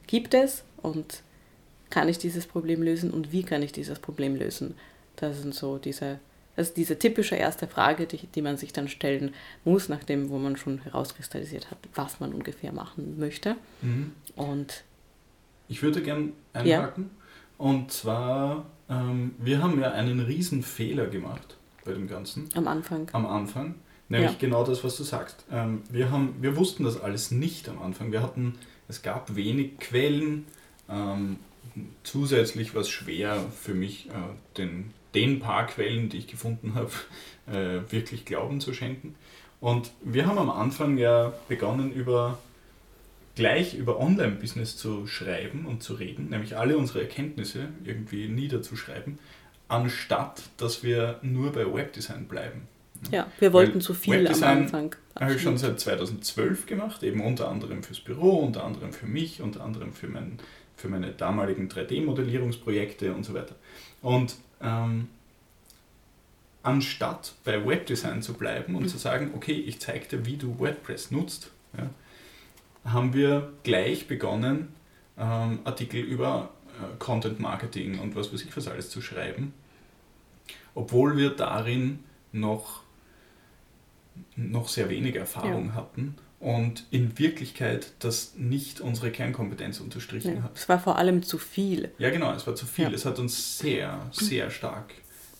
[0.06, 1.22] gibt es und
[1.90, 4.74] kann ich dieses Problem lösen und wie kann ich dieses Problem lösen?
[5.16, 6.20] Das sind so diese,
[6.56, 10.38] das ist diese typische erste Frage, die, die man sich dann stellen muss, nachdem, wo
[10.38, 13.56] man schon herauskristallisiert hat, was man ungefähr machen möchte.
[13.82, 14.12] Mhm.
[14.36, 14.84] Und
[15.68, 17.04] ich würde gern einhaken.
[17.04, 17.64] Ja.
[17.64, 22.48] Und zwar, ähm, wir haben ja einen riesen Fehler gemacht bei dem Ganzen.
[22.54, 23.08] Am Anfang.
[23.12, 23.74] Am Anfang.
[24.08, 24.36] Nämlich ja.
[24.38, 25.44] genau das, was du sagst.
[25.52, 28.10] Ähm, wir, haben, wir wussten das alles nicht am Anfang.
[28.10, 28.54] Wir hatten,
[28.88, 30.46] es gab wenig Quellen.
[30.88, 31.36] Ähm,
[32.02, 34.12] zusätzlich war es schwer für mich, äh,
[34.56, 36.90] den, den paar Quellen, die ich gefunden habe,
[37.46, 39.14] äh, wirklich Glauben zu schenken.
[39.60, 42.38] Und wir haben am Anfang ja begonnen, über
[43.34, 49.18] gleich über Online-Business zu schreiben und zu reden, nämlich alle unsere Erkenntnisse irgendwie niederzuschreiben,
[49.68, 52.62] anstatt dass wir nur bei Webdesign bleiben.
[53.10, 54.96] Ja, wir wollten Weil zu viel Webdesign am Anfang.
[55.18, 59.40] Habe ich schon seit 2012 gemacht, eben unter anderem fürs Büro, unter anderem für mich,
[59.40, 60.38] unter anderem für, mein,
[60.76, 63.54] für meine damaligen 3D-Modellierungsprojekte und so weiter.
[64.02, 65.08] Und ähm,
[66.62, 68.88] anstatt bei Webdesign zu bleiben und mhm.
[68.88, 71.88] zu sagen, okay, ich zeige dir, wie du WordPress nutzt, ja,
[72.84, 74.68] haben wir gleich begonnen,
[75.18, 79.52] ähm, Artikel über äh, Content Marketing und was weiß ich was alles zu schreiben,
[80.74, 82.00] obwohl wir darin
[82.32, 82.82] noch
[84.36, 85.74] noch sehr wenig Erfahrung ja.
[85.74, 90.42] hatten und in Wirklichkeit das nicht unsere Kernkompetenz unterstrichen ja.
[90.42, 90.56] hat.
[90.56, 91.90] Es war vor allem zu viel.
[91.98, 92.84] Ja, genau, es war zu viel.
[92.84, 92.90] Ja.
[92.92, 94.94] Es hat uns sehr, sehr stark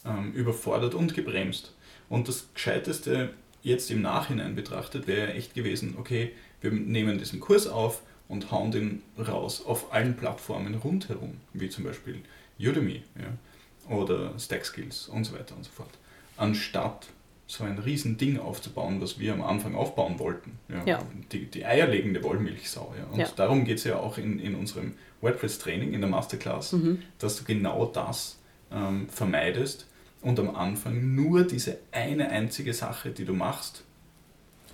[0.05, 1.73] ähm, überfordert und gebremst.
[2.09, 3.31] Und das Gescheiteste
[3.63, 8.73] jetzt im Nachhinein betrachtet wäre echt gewesen, okay, wir nehmen diesen Kurs auf und hauen
[8.73, 12.23] den raus auf allen Plattformen rundherum, wie zum Beispiel
[12.59, 15.91] Udemy ja, oder Stackskills und so weiter und so fort.
[16.37, 17.07] Anstatt
[17.49, 20.59] so ein Riesending aufzubauen, was wir am Anfang aufbauen wollten.
[20.69, 20.85] Ja.
[20.85, 21.03] ja.
[21.33, 22.95] Die, die eierlegende Wollmilchsau.
[22.97, 23.05] Ja.
[23.11, 23.29] Und ja.
[23.35, 27.03] darum geht es ja auch in, in unserem WordPress-Training, in der Masterclass, mhm.
[27.19, 28.39] dass du genau das
[28.71, 29.87] ähm, vermeidest
[30.21, 33.83] und am Anfang nur diese eine einzige Sache, die du machst,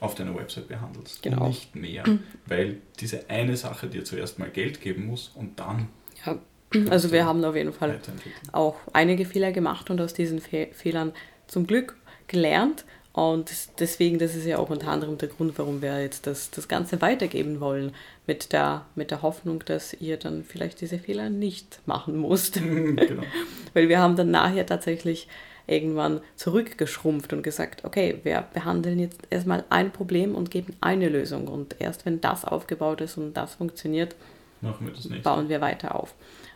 [0.01, 1.23] auf deiner Website behandelst.
[1.23, 1.45] Genau.
[1.45, 2.07] Und nicht mehr.
[2.07, 2.25] Mhm.
[2.47, 5.89] Weil diese eine Sache dir zuerst mal Geld geben muss und dann.
[6.27, 6.39] Ja.
[6.91, 8.01] Also wir haben auf jeden Fall
[8.51, 11.13] auch einige Fehler gemacht und aus diesen Fe Fehlern
[11.47, 11.97] zum Glück
[12.29, 12.85] gelernt.
[13.13, 16.67] Und deswegen, das ist ja auch unter anderem der Grund, warum wir jetzt das, das
[16.67, 17.93] Ganze weitergeben wollen,
[18.27, 22.55] mit der, mit der Hoffnung, dass ihr dann vielleicht diese Fehler nicht machen musst.
[22.63, 23.23] genau.
[23.73, 25.29] Weil wir haben dann nachher tatsächlich
[25.67, 31.49] irgendwann zurückgeschrumpft und gesagt, okay, wir behandeln jetzt erstmal ein Problem und geben eine Lösung.
[31.49, 34.17] Und erst wenn das aufgebaut ist und das funktioniert,
[34.61, 36.15] wir bauen wir weiter auf.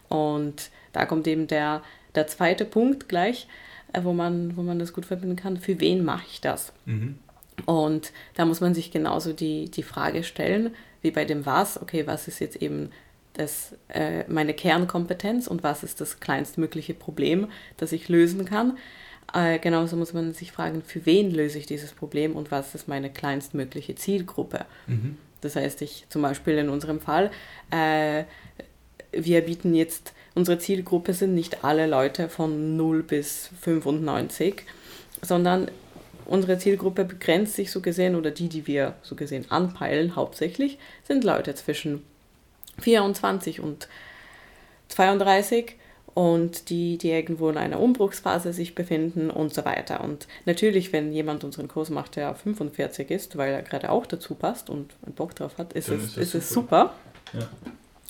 [0.09, 1.83] Und da kommt eben der,
[2.15, 3.47] der zweite Punkt gleich,
[3.93, 6.73] äh, wo, man, wo man das gut verbinden kann, für wen mache ich das?
[6.87, 7.19] Mhm.
[7.67, 12.07] Und da muss man sich genauso die, die Frage stellen, wie bei dem Was, okay,
[12.07, 12.91] was ist jetzt eben
[13.35, 18.77] das, äh, meine Kernkompetenz und was ist das kleinstmögliche Problem, das ich lösen kann.
[19.33, 22.89] Äh, genauso muss man sich fragen, für wen löse ich dieses Problem und was ist
[22.89, 24.65] meine kleinstmögliche Zielgruppe.
[24.87, 25.19] Mhm.
[25.41, 27.31] Das heißt, ich zum Beispiel in unserem Fall,
[27.71, 28.25] äh,
[29.13, 34.63] wir bieten jetzt, unsere Zielgruppe sind nicht alle Leute von 0 bis 95,
[35.21, 35.69] sondern
[36.27, 41.25] unsere Zielgruppe begrenzt sich so gesehen, oder die, die wir so gesehen anpeilen hauptsächlich, sind
[41.25, 42.05] Leute zwischen
[42.79, 43.89] 24 und
[44.91, 45.75] 32
[46.15, 50.05] und die, die irgendwo in einer Umbruchsphase sich befinden und so weiter.
[50.05, 54.37] Und natürlich, wenn jemand unseren Kurs macht, der 45 ist, weil er gerade auch dazu
[54.37, 56.95] passt und einen Bock drauf hat, ist, es, ist, es super.
[57.33, 57.49] Ja.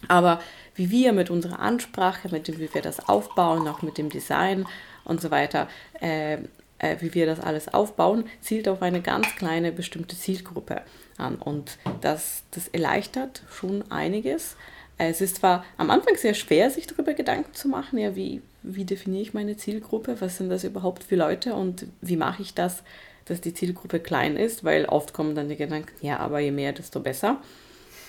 [0.07, 0.41] Aber
[0.75, 4.67] wie wir mit unserer Ansprache, mit dem, wie wir das aufbauen, auch mit dem Design
[5.05, 5.69] und so weiter,
[6.01, 6.39] äh,
[6.79, 10.83] äh, wie wir das alles aufbauen, zielt auf eine ganz kleine bestimmte Zielgruppe
[11.17, 11.37] an.
[11.37, 14.57] Und das, das erleichtert schon einiges.
[14.99, 18.85] Es ist zwar am Anfang sehr schwer, sich darüber Gedanken zu machen, ja, wie, wie
[18.85, 22.83] definiere ich meine Zielgruppe, was sind das überhaupt für Leute und wie mache ich das,
[23.25, 26.73] dass die Zielgruppe klein ist, weil oft kommen dann die Gedanken, ja, aber je mehr,
[26.73, 27.41] desto besser.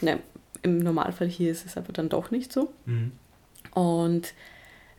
[0.01, 0.19] Ne,
[0.61, 2.71] Im Normalfall hier ist es aber dann doch nicht so.
[2.85, 3.11] Mhm.
[3.73, 4.33] Und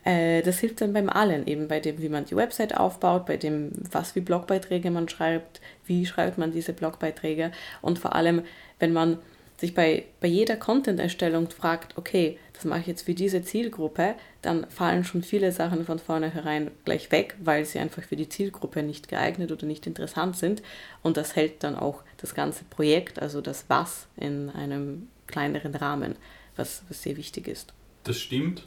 [0.05, 3.37] äh, das hilft dann beim allen, eben bei dem, wie man die Website aufbaut, bei
[3.37, 8.43] dem, was für Blogbeiträge man schreibt, wie schreibt man diese Blogbeiträge und vor allem,
[8.79, 9.19] wenn man
[9.61, 14.67] sich bei, bei jeder Content-Erstellung fragt, okay, das mache ich jetzt für diese Zielgruppe, dann
[14.71, 19.09] fallen schon viele Sachen von vornherein gleich weg, weil sie einfach für die Zielgruppe nicht
[19.09, 20.63] geeignet oder nicht interessant sind.
[21.03, 26.17] Und das hält dann auch das ganze Projekt, also das Was, in einem kleineren Rahmen,
[26.57, 27.73] was, was sehr wichtig ist.
[28.05, 28.65] Das stimmt.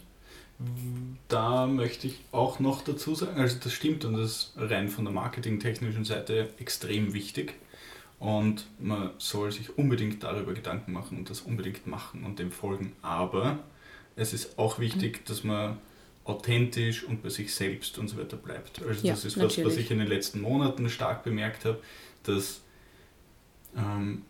[1.27, 5.03] Da möchte ich auch noch dazu sagen, also das stimmt und das ist rein von
[5.03, 7.55] der marketingtechnischen Seite extrem wichtig.
[8.23, 12.93] Und man soll sich unbedingt darüber Gedanken machen und das unbedingt machen und dem folgen.
[13.01, 13.59] Aber
[14.15, 15.77] es ist auch wichtig, dass man
[16.23, 18.81] authentisch und bei sich selbst und so weiter bleibt.
[18.81, 19.65] Also ja, das ist natürlich.
[19.65, 21.81] was, was ich in den letzten Monaten stark bemerkt habe,
[22.23, 22.61] dass
[23.75, 24.21] ähm,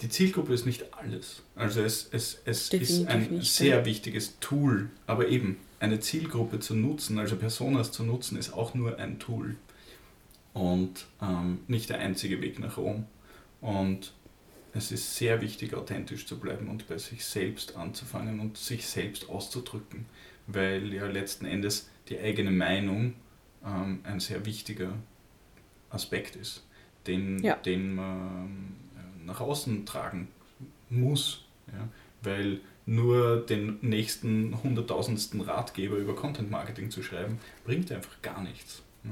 [0.00, 1.42] die Zielgruppe ist nicht alles.
[1.56, 3.84] Also es, es, es ist ein nicht, sehr ja.
[3.84, 8.96] wichtiges Tool, aber eben eine Zielgruppe zu nutzen, also Personas zu nutzen, ist auch nur
[9.00, 9.56] ein Tool
[10.56, 13.04] und ähm, nicht der einzige Weg nach Rom.
[13.60, 14.14] Und
[14.72, 19.28] es ist sehr wichtig, authentisch zu bleiben und bei sich selbst anzufangen und sich selbst
[19.28, 20.06] auszudrücken,
[20.46, 23.12] weil ja letzten Endes die eigene Meinung
[23.66, 24.94] ähm, ein sehr wichtiger
[25.90, 26.64] Aspekt ist,
[27.06, 27.56] den, ja.
[27.56, 28.76] den man
[29.26, 30.28] nach außen tragen
[30.88, 31.44] muss.
[31.66, 31.86] Ja?
[32.22, 38.82] Weil nur den nächsten hunderttausendsten Ratgeber über Content Marketing zu schreiben, bringt einfach gar nichts.
[39.04, 39.10] Ja?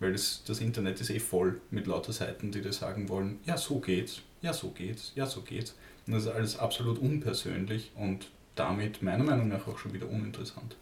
[0.00, 3.56] Weil das, das Internet ist eh voll mit lauter Seiten, die dir sagen wollen, ja
[3.56, 5.76] so geht's, ja so geht's, ja so geht's.
[6.06, 10.76] Und das ist alles absolut unpersönlich und damit meiner Meinung nach auch schon wieder uninteressant.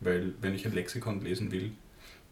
[0.00, 1.72] Weil wenn ich ein Lexikon lesen will,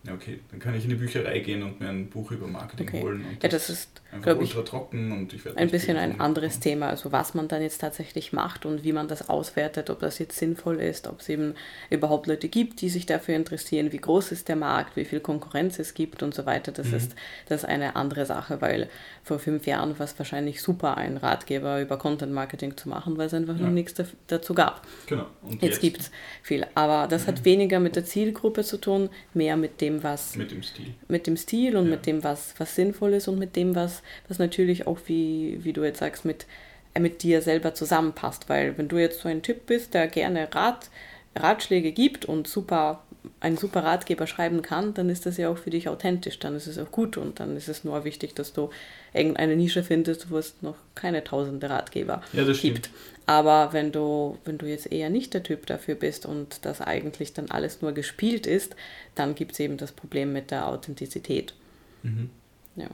[0.06, 2.88] ja, okay, dann kann ich in die Bücherei gehen und mir ein Buch über Marketing
[2.88, 3.02] okay.
[3.02, 3.24] holen.
[3.28, 6.88] Und ja, das ist, glaube ich, trocken und ich werde ein bisschen ein anderes Thema,
[6.88, 10.38] also was man dann jetzt tatsächlich macht und wie man das auswertet, ob das jetzt
[10.38, 11.54] sinnvoll ist, ob es eben
[11.90, 15.78] überhaupt Leute gibt, die sich dafür interessieren, wie groß ist der Markt, wie viel Konkurrenz
[15.80, 16.70] es gibt und so weiter.
[16.70, 16.96] Das, mhm.
[16.96, 17.14] ist,
[17.48, 18.88] das ist eine andere Sache, weil
[19.24, 23.26] vor fünf Jahren war es wahrscheinlich super, einen Ratgeber über Content Marketing zu machen, weil
[23.26, 23.66] es einfach ja.
[23.66, 23.94] noch nichts
[24.28, 24.86] dazu gab.
[25.06, 25.26] Genau.
[25.42, 26.10] Und jetzt, jetzt gibt es
[26.42, 27.26] viel, aber das mhm.
[27.26, 30.36] hat weniger mit der Zielgruppe zu tun, mehr mit dem, was...
[30.36, 30.94] Mit dem Stil.
[31.08, 31.90] Mit dem Stil und ja.
[31.90, 35.72] mit dem, was, was sinnvoll ist und mit dem, was, was natürlich auch, wie, wie
[35.72, 36.46] du jetzt sagst, mit,
[36.94, 38.48] äh, mit dir selber zusammenpasst.
[38.48, 40.90] Weil wenn du jetzt so ein Typ bist, der gerne Rat,
[41.34, 43.02] Ratschläge gibt und super
[43.40, 46.66] ein super Ratgeber schreiben kann, dann ist das ja auch für dich authentisch, dann ist
[46.66, 48.70] es auch gut und dann ist es nur wichtig, dass du
[49.12, 52.56] irgendeine Nische findest, wo es noch keine tausende Ratgeber ja, gibt.
[52.56, 52.90] Stimmt.
[53.26, 57.32] Aber wenn du, wenn du jetzt eher nicht der Typ dafür bist und das eigentlich
[57.32, 58.76] dann alles nur gespielt ist,
[59.16, 61.54] dann gibt es eben das Problem mit der Authentizität.
[62.02, 62.30] Mhm.
[62.76, 62.88] Ja.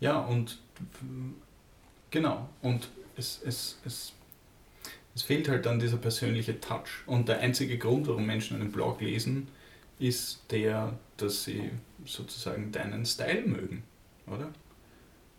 [0.00, 0.58] Ja, und
[2.10, 4.12] genau, und es, es, es
[5.14, 7.06] es fehlt halt dann dieser persönliche Touch.
[7.06, 9.48] Und der einzige Grund, warum Menschen einen Blog lesen,
[9.98, 11.70] ist der, dass sie
[12.04, 13.84] sozusagen deinen Style mögen,
[14.26, 14.50] oder?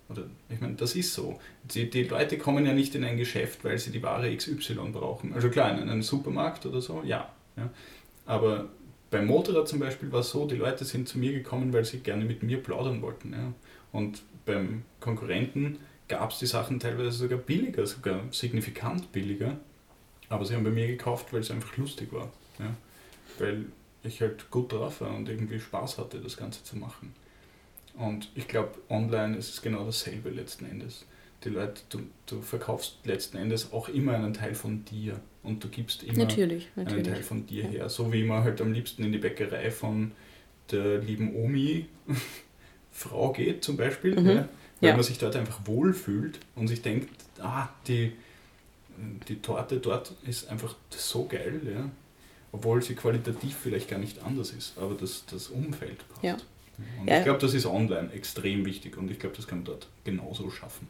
[0.10, 1.40] Oder ich meine, das ist so.
[1.64, 5.34] Die, die Leute kommen ja nicht in ein Geschäft, weil sie die Ware XY brauchen.
[5.34, 7.32] Also klar, in einen Supermarkt oder so, ja.
[7.56, 7.70] ja.
[8.26, 8.70] Aber
[9.10, 12.00] beim Motorrad zum Beispiel war es so, die Leute sind zu mir gekommen, weil sie
[12.00, 13.32] gerne mit mir plaudern wollten.
[13.34, 13.54] Ja.
[13.92, 19.58] Und beim Konkurrenten gab es die Sachen teilweise sogar billiger, sogar signifikant billiger.
[20.30, 22.32] Aber sie haben bei mir gekauft, weil es einfach lustig war.
[22.60, 22.76] Ja?
[23.40, 23.66] Weil
[24.04, 27.14] ich halt gut drauf war und irgendwie Spaß hatte, das Ganze zu machen.
[27.96, 31.06] Und ich glaube, online ist es genau dasselbe letzten Endes.
[31.44, 35.68] die Leute, du, du verkaufst letzten Endes auch immer einen Teil von dir und du
[35.68, 37.06] gibst immer natürlich, natürlich.
[37.06, 37.70] einen Teil von dir ja.
[37.70, 37.90] her.
[37.90, 40.12] So wie man halt am liebsten in die Bäckerei von
[40.72, 41.86] der lieben Omi
[42.92, 44.28] Frau geht zum Beispiel, mhm.
[44.28, 44.94] ja, weil ja.
[44.94, 48.14] man sich dort einfach wohlfühlt und sich denkt, ah, die,
[49.28, 51.90] die Torte dort ist einfach so geil, ja,
[52.52, 56.24] obwohl sie qualitativ vielleicht gar nicht anders ist, aber das, das Umfeld passt.
[56.24, 56.38] Ja.
[57.00, 57.20] Und ja.
[57.20, 60.50] ich glaube, das ist online extrem wichtig und ich glaube, das kann man dort genauso
[60.50, 60.88] schaffen.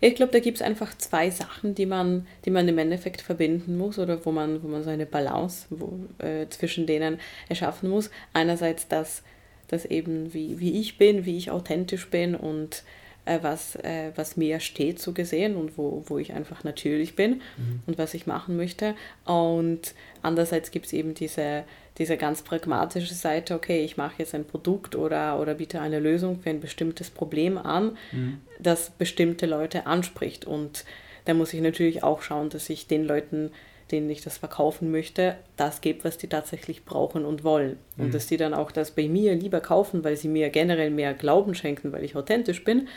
[0.00, 3.76] Ich glaube, da gibt es einfach zwei Sachen, die man, die man im Endeffekt verbinden
[3.76, 7.18] muss oder wo man, wo man so eine Balance wo, äh, zwischen denen
[7.48, 8.10] erschaffen muss.
[8.32, 9.22] Einerseits das,
[9.66, 12.84] das eben, wie, wie ich bin, wie ich authentisch bin und
[13.24, 17.42] äh, was, äh, was mir steht so gesehen und wo, wo ich einfach natürlich bin
[17.56, 17.82] mhm.
[17.86, 18.94] und was ich machen möchte.
[19.24, 21.64] Und andererseits gibt es eben diese,
[21.98, 26.40] diese ganz pragmatische Seite, okay, ich mache jetzt ein Produkt oder, oder biete eine Lösung
[26.40, 28.40] für ein bestimmtes Problem an, mhm.
[28.60, 30.44] das bestimmte Leute anspricht.
[30.44, 30.84] Und
[31.24, 33.50] da muss ich natürlich auch schauen, dass ich den Leuten,
[33.90, 37.78] denen ich das verkaufen möchte, das gebe, was die tatsächlich brauchen und wollen.
[37.96, 38.04] Mhm.
[38.04, 41.14] Und dass die dann auch das bei mir lieber kaufen, weil sie mir generell mehr
[41.14, 42.88] Glauben schenken, weil ich authentisch bin.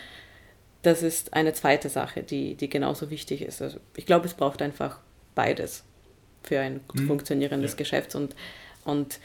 [0.84, 3.62] Das ist eine zweite Sache, die, die genauso wichtig ist.
[3.62, 5.00] Also ich glaube, es braucht einfach
[5.34, 5.84] beides
[6.44, 7.08] für ein mhm.
[7.08, 7.78] funktionierendes ja.
[7.78, 8.16] Geschäft.
[8.16, 8.36] Und
[8.86, 9.20] und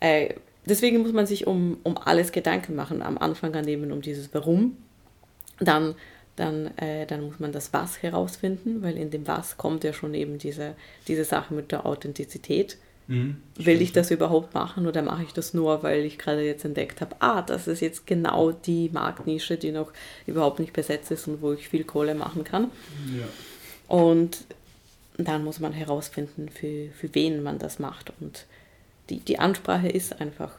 [0.00, 0.34] äh,
[0.66, 3.02] deswegen muss man sich um, um alles Gedanken machen.
[3.02, 4.76] Am Anfang dann eben um dieses Warum.
[5.58, 5.94] Dann,
[6.36, 10.12] dann, äh, dann muss man das Was herausfinden, weil in dem Was kommt ja schon
[10.14, 10.74] eben diese,
[11.08, 12.76] diese Sache mit der Authentizität.
[13.08, 16.64] Mhm, Will ich das überhaupt machen oder mache ich das nur, weil ich gerade jetzt
[16.64, 19.92] entdeckt habe, ah, das ist jetzt genau die Marktnische, die noch
[20.26, 22.72] überhaupt nicht besetzt ist und wo ich viel Kohle machen kann.
[23.16, 23.26] Ja.
[23.86, 24.44] Und
[25.18, 28.12] dann muss man herausfinden, für, für wen man das macht.
[28.20, 28.44] Und
[29.10, 30.52] die, die Ansprache ist einfach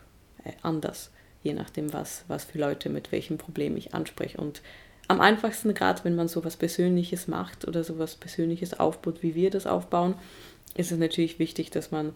[0.43, 1.11] äh, anders,
[1.43, 4.37] je nachdem, was, was für Leute mit welchem Problem ich anspreche.
[4.37, 4.61] Und
[5.07, 9.65] am einfachsten, gerade wenn man sowas Persönliches macht oder sowas Persönliches aufbaut, wie wir das
[9.65, 10.15] aufbauen,
[10.75, 12.09] ist es natürlich wichtig, dass man,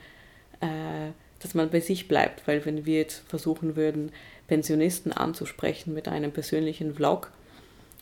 [0.60, 4.12] äh, dass man bei sich bleibt, weil wenn wir jetzt versuchen würden,
[4.48, 7.32] Pensionisten anzusprechen mit einem persönlichen Vlog,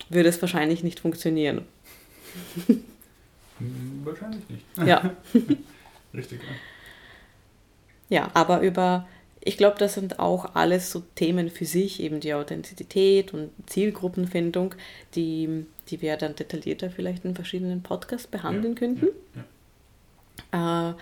[0.10, 1.66] würde es wahrscheinlich nicht funktionieren.
[4.04, 4.66] Wahrscheinlich nicht.
[4.86, 5.16] Ja.
[6.14, 6.42] Richtig.
[6.42, 6.56] Ja.
[8.10, 9.08] Ja, aber über,
[9.40, 14.76] ich glaube, das sind auch alles so Themen für sich, eben die Authentizität und Zielgruppenfindung,
[15.16, 19.08] die, die wir dann detaillierter vielleicht in verschiedenen Podcasts behandeln ja, könnten.
[19.36, 19.44] Ja,
[20.54, 20.90] ja.
[20.90, 20.94] Äh,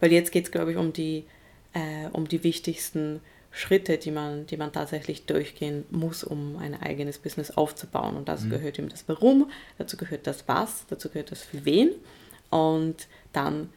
[0.00, 1.24] weil jetzt geht es, glaube ich, um die,
[1.72, 7.18] äh, um die wichtigsten Schritte, die man, die man tatsächlich durchgehen muss, um ein eigenes
[7.18, 8.16] Business aufzubauen.
[8.16, 8.50] Und dazu mhm.
[8.50, 11.92] gehört eben das Warum, dazu gehört das Was, dazu gehört das für wen
[12.50, 13.70] und dann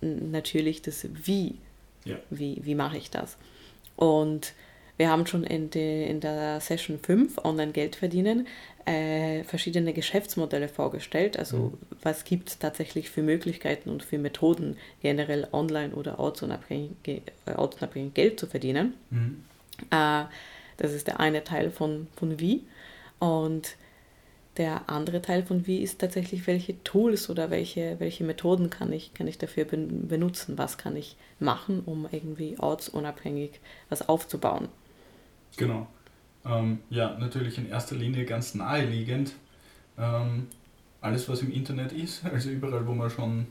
[0.00, 1.56] natürlich das Wie.
[2.06, 2.16] Ja.
[2.30, 3.36] Wie, wie mache ich das?
[3.96, 4.52] Und
[4.96, 8.46] wir haben schon in, de, in der Session 5 Online-Geld verdienen
[8.86, 11.38] äh, verschiedene Geschäftsmodelle vorgestellt.
[11.38, 11.78] Also mhm.
[12.02, 17.20] was gibt es tatsächlich für Möglichkeiten und für Methoden, generell online oder ortsunabhängig, äh,
[17.54, 18.94] ortsunabhängig Geld zu verdienen.
[19.10, 19.44] Mhm.
[19.90, 20.24] Äh,
[20.76, 22.62] das ist der eine Teil von, von Wie.
[23.18, 23.76] Und
[24.58, 29.12] der andere Teil von wie ist tatsächlich, welche Tools oder welche, welche Methoden kann ich,
[29.14, 34.68] kann ich dafür benutzen, was kann ich machen, um irgendwie ortsunabhängig was aufzubauen.
[35.56, 35.86] Genau.
[36.44, 39.32] Ähm, ja, natürlich in erster Linie ganz naheliegend.
[39.98, 40.46] Ähm,
[41.00, 43.46] alles, was im Internet ist, also überall, wo man schon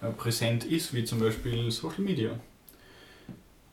[0.00, 2.30] äh, präsent ist, wie zum Beispiel Social Media.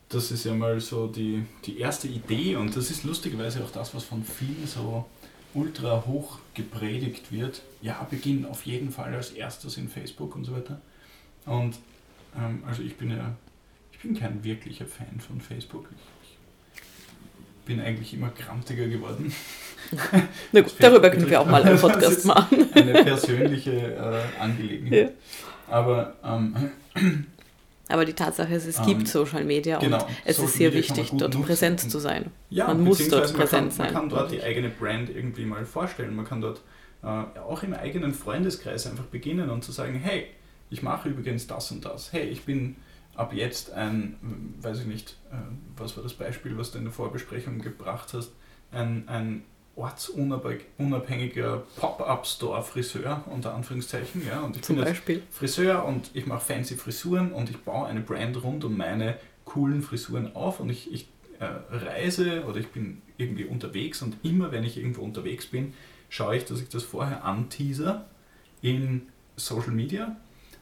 [0.10, 3.94] Das ist ja mal so die, die erste Idee und das ist lustigerweise auch das,
[3.94, 5.06] was von vielen so
[5.54, 10.56] ultra hoch gepredigt wird, ja, beginn auf jeden Fall als erstes in Facebook und so
[10.56, 10.82] weiter.
[11.46, 11.78] Und
[12.38, 13.36] ähm, also ich bin ja,
[13.92, 15.90] ich bin kein wirklicher Fan von Facebook.
[16.24, 19.34] Ich, ich bin eigentlich immer grantiger geworden.
[20.52, 22.74] Na gut, darüber können wir auch mal einen Podcast machen.
[22.74, 24.94] Eine persönliche äh, Angelegenheit.
[24.94, 25.10] Ja.
[25.74, 26.72] Aber ähm,
[27.90, 30.70] aber die Tatsache ist, es gibt ähm, Social Media genau, und es Social ist sehr
[30.70, 32.32] Media wichtig, dort präsent zu sein.
[32.50, 33.94] Ja, man muss dort präsent sein.
[33.94, 36.16] Man kann dort die eigene Brand irgendwie mal vorstellen.
[36.16, 36.62] Man kann dort
[37.04, 40.28] äh, auch im eigenen Freundeskreis einfach beginnen und zu sagen, hey,
[40.70, 42.12] ich mache übrigens das und das.
[42.12, 42.76] Hey, ich bin
[43.16, 44.16] ab jetzt ein,
[44.62, 45.36] weiß ich nicht, äh,
[45.76, 48.32] was war das Beispiel, was du in der Vorbesprechung gebracht hast,
[48.72, 49.44] ein, ein
[49.78, 54.28] ortsunabhängiger Pop-up-Store-Friseur, unter Anführungszeichen.
[54.28, 55.22] Ja, und ich Zum bin Beispiel.
[55.30, 59.82] Friseur und ich mache fancy Frisuren und ich baue eine Brand rund um meine coolen
[59.82, 61.08] Frisuren auf und ich, ich
[61.40, 65.74] äh, reise oder ich bin irgendwie unterwegs und immer wenn ich irgendwo unterwegs bin,
[66.10, 68.06] schaue ich, dass ich das vorher anteaser
[68.62, 69.04] in
[69.36, 70.18] Social Media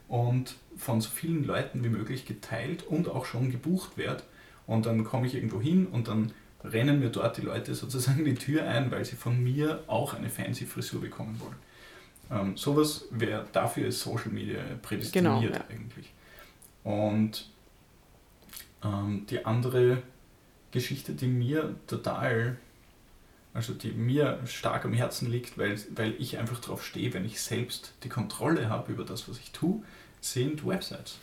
[0.08, 4.22] und von so vielen Leuten wie möglich geteilt und auch schon gebucht werde.
[4.66, 6.32] Und dann komme ich irgendwo hin und dann
[6.72, 10.28] rennen mir dort die Leute sozusagen die Tür ein, weil sie von mir auch eine
[10.28, 11.56] fancy Frisur bekommen wollen.
[12.30, 15.64] Ähm, sowas wäre, dafür ist Social Media prädestiniert genau, ja.
[15.68, 16.12] eigentlich.
[16.82, 17.48] Und
[18.84, 20.02] ähm, die andere
[20.72, 22.56] Geschichte, die mir total,
[23.54, 27.40] also die mir stark am Herzen liegt, weil, weil ich einfach darauf stehe, wenn ich
[27.40, 29.82] selbst die Kontrolle habe über das, was ich tue,
[30.20, 31.18] sind Websites.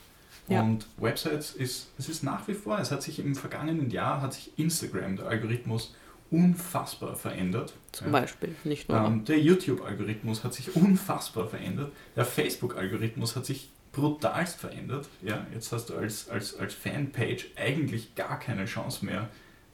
[0.48, 0.62] Ja.
[0.62, 4.34] Und Websites ist, es ist nach wie vor, es hat sich im vergangenen Jahr, hat
[4.34, 5.96] sich Instagram, der Algorithmus,
[6.32, 7.74] unfassbar verändert.
[7.92, 8.12] Zum ja.
[8.14, 8.98] Beispiel, nicht nur.
[8.98, 11.92] Ähm, der YouTube-Algorithmus hat sich unfassbar verändert.
[12.16, 15.08] Der Facebook-Algorithmus hat sich brutalst verändert.
[15.22, 19.30] Ja, jetzt hast du als, als, als Fanpage eigentlich gar keine Chance mehr,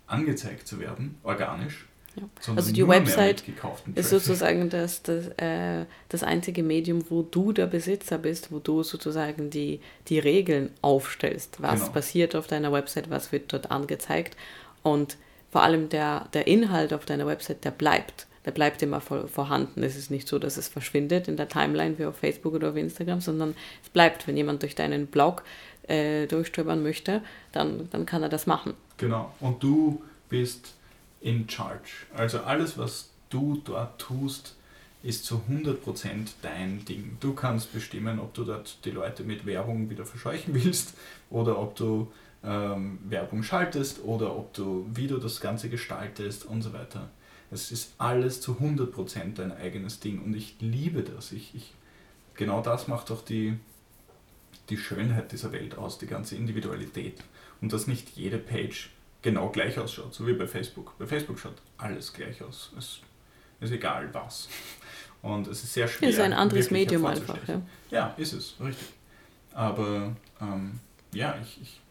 [0.06, 1.86] angezeigt zu werden, organisch.
[2.16, 2.54] Ja.
[2.56, 3.44] Also die Website
[3.96, 8.84] ist sozusagen das, das, äh, das einzige Medium, wo du der Besitzer bist, wo du
[8.84, 11.62] sozusagen die, die Regeln aufstellst.
[11.62, 11.92] Was genau.
[11.92, 14.36] passiert auf deiner Website, was wird dort angezeigt.
[14.82, 15.18] Und
[15.52, 18.28] vor allem der, der Inhalt auf deiner Website, der bleibt.
[18.46, 19.84] Der bleibt immer vor, vorhanden.
[19.84, 22.76] Es ist nicht so, dass es verschwindet in der Timeline wie auf Facebook oder auf
[22.76, 24.28] Instagram, sondern es bleibt.
[24.28, 25.44] Wenn jemand durch deinen Blog
[25.88, 28.74] äh, durchstöbern möchte, dann, dann kann er das machen.
[28.98, 29.34] Genau.
[29.40, 30.74] Und du bist
[31.22, 32.06] in charge.
[32.16, 34.56] Also alles, was du dort tust,
[35.02, 35.78] ist zu 100%
[36.42, 37.18] dein Ding.
[37.20, 40.94] Du kannst bestimmen, ob du dort die Leute mit Werbung wieder verscheuchen willst
[41.30, 42.12] oder ob du
[42.44, 47.10] ähm, Werbung schaltest oder ob du, wie du das Ganze gestaltest und so weiter.
[47.52, 51.32] Es ist alles zu 100% dein eigenes Ding und ich liebe das.
[51.32, 51.74] Ich, ich,
[52.36, 53.58] genau das macht auch die,
[54.70, 57.24] die Schönheit dieser Welt aus, die ganze Individualität.
[57.62, 58.90] Und dass nicht jede Page
[59.22, 60.98] genau gleich ausschaut, so wie bei Facebook.
[60.98, 62.72] Bei Facebook schaut alles gleich aus.
[62.78, 63.02] Es
[63.60, 64.50] ist egal was.
[65.22, 66.10] Und es ist sehr schwer.
[66.10, 67.38] Es ist ein anderes Medium einfach.
[67.48, 67.62] Ja.
[67.92, 68.88] ja, ist es, richtig.
[69.54, 70.80] Aber ähm,
[71.12, 71.82] ja, ich, ich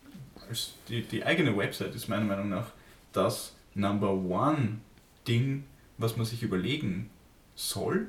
[0.89, 2.71] die, die eigene Website ist meiner Meinung nach
[3.13, 4.79] das Number One
[5.27, 5.65] Ding,
[5.99, 7.11] was man sich überlegen
[7.55, 8.09] soll.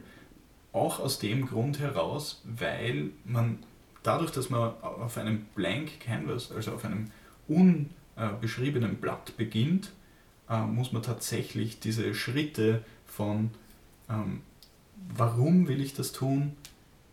[0.72, 3.60] Auch aus dem Grund heraus, weil man
[4.04, 7.12] dadurch, dass man auf einem Blank Canvas, also auf einem
[8.20, 9.92] unbeschriebenen Blatt beginnt,
[10.50, 13.52] äh, muss man tatsächlich diese Schritte von
[14.10, 14.42] ähm,
[15.16, 16.56] warum will ich das tun,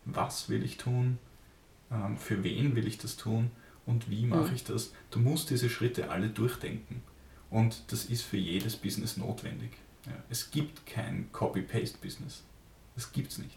[0.04, 1.18] was will ich tun,
[1.90, 3.50] ähm, für wen will ich das tun
[3.84, 4.54] und wie mache mhm.
[4.54, 4.92] ich das?
[5.10, 7.02] Du musst diese Schritte alle durchdenken.
[7.50, 9.70] Und das ist für jedes Business notwendig.
[10.04, 12.42] Ja, es gibt kein Copy-Paste-Business.
[12.96, 13.56] Das gibt es nicht.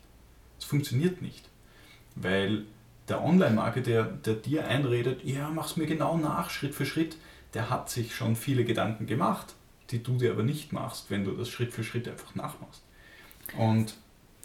[0.59, 1.49] Es funktioniert nicht.
[2.15, 2.65] Weil
[3.07, 7.17] der Online-Marketer, der dir einredet, ja, mach's mir genau nach, Schritt für Schritt,
[7.53, 9.55] der hat sich schon viele Gedanken gemacht,
[9.91, 12.83] die du dir aber nicht machst, wenn du das Schritt für Schritt einfach nachmachst.
[13.57, 13.95] Und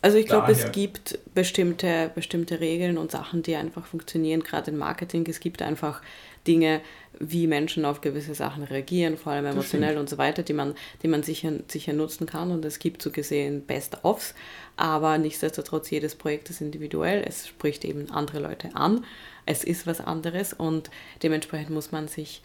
[0.05, 4.76] also ich glaube, es gibt bestimmte, bestimmte Regeln und Sachen, die einfach funktionieren, gerade im
[4.76, 5.24] Marketing.
[5.26, 6.02] Es gibt einfach
[6.46, 6.82] Dinge,
[7.18, 11.09] wie Menschen auf gewisse Sachen reagieren, vor allem emotionell und so weiter, die man, die
[11.09, 12.50] man sicher, sicher nutzen kann.
[12.50, 14.34] Und es gibt so gesehen Best-ofs,
[14.76, 17.24] aber nichtsdestotrotz, jedes Projekt ist individuell.
[17.26, 19.07] Es spricht eben andere Leute an.
[19.46, 20.90] Es ist was anderes und
[21.22, 22.42] dementsprechend muss man sich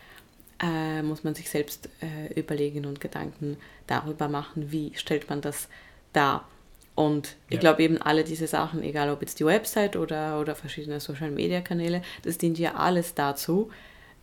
[0.61, 3.57] äh, muss man sich selbst äh, überlegen und Gedanken
[3.87, 5.67] darüber machen, wie stellt man das
[6.13, 6.47] dar.
[6.95, 7.59] Und ich ja.
[7.61, 12.37] glaube eben alle diese Sachen, egal ob jetzt die Website oder, oder verschiedene Social-Media-Kanäle, das
[12.37, 13.71] dient ja alles dazu,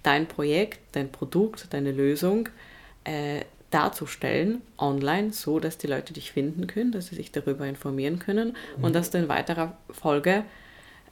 [0.03, 2.51] dein Projekt, dein Produkt, deine Lösung
[3.05, 8.19] äh, darzustellen online, so dass die Leute dich finden können, dass sie sich darüber informieren
[8.19, 8.85] können mhm.
[8.85, 10.45] und dass du in weiterer Folge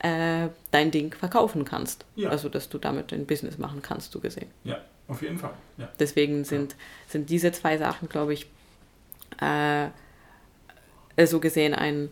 [0.00, 2.04] äh, dein Ding verkaufen kannst.
[2.14, 2.28] Ja.
[2.28, 4.48] Also dass du damit ein Business machen kannst, so gesehen.
[4.64, 5.55] Ja, auf jeden Fall.
[5.76, 5.88] Ja.
[5.98, 6.78] Deswegen sind, ja.
[7.09, 8.46] sind diese zwei Sachen, glaube ich,
[9.40, 9.86] äh,
[11.16, 12.11] äh, so gesehen ein,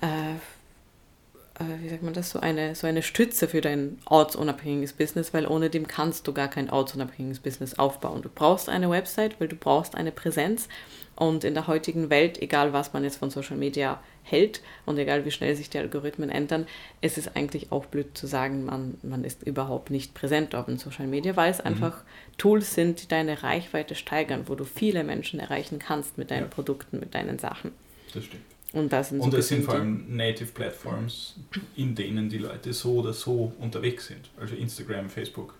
[0.00, 5.32] äh, äh, wie sagt man das, so eine, so eine Stütze für dein ortsunabhängiges Business,
[5.32, 8.22] weil ohne dem kannst du gar kein ortsunabhängiges Business aufbauen.
[8.22, 10.68] Du brauchst eine Website, weil du brauchst eine Präsenz
[11.16, 15.24] und in der heutigen Welt, egal was man jetzt von Social Media hält und egal
[15.24, 16.66] wie schnell sich die Algorithmen ändern,
[17.00, 20.78] ist es eigentlich auch blöd zu sagen, man, man ist überhaupt nicht präsent auf den
[20.78, 21.66] Social Media, weil es mhm.
[21.66, 22.02] einfach
[22.38, 26.48] Tools sind, die deine Reichweite steigern, wo du viele Menschen erreichen kannst mit deinen ja.
[26.48, 27.72] Produkten, mit deinen Sachen.
[28.14, 28.44] Das stimmt.
[28.72, 31.36] Und, das sind, und so es sind vor allem Native Platforms,
[31.76, 34.30] in denen die Leute so oder so unterwegs sind.
[34.40, 35.54] Also Instagram, Facebook.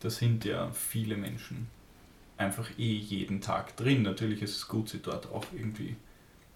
[0.00, 1.68] Da sind ja viele Menschen
[2.36, 4.02] einfach eh jeden Tag drin.
[4.02, 5.96] Natürlich ist es gut, sie dort auch irgendwie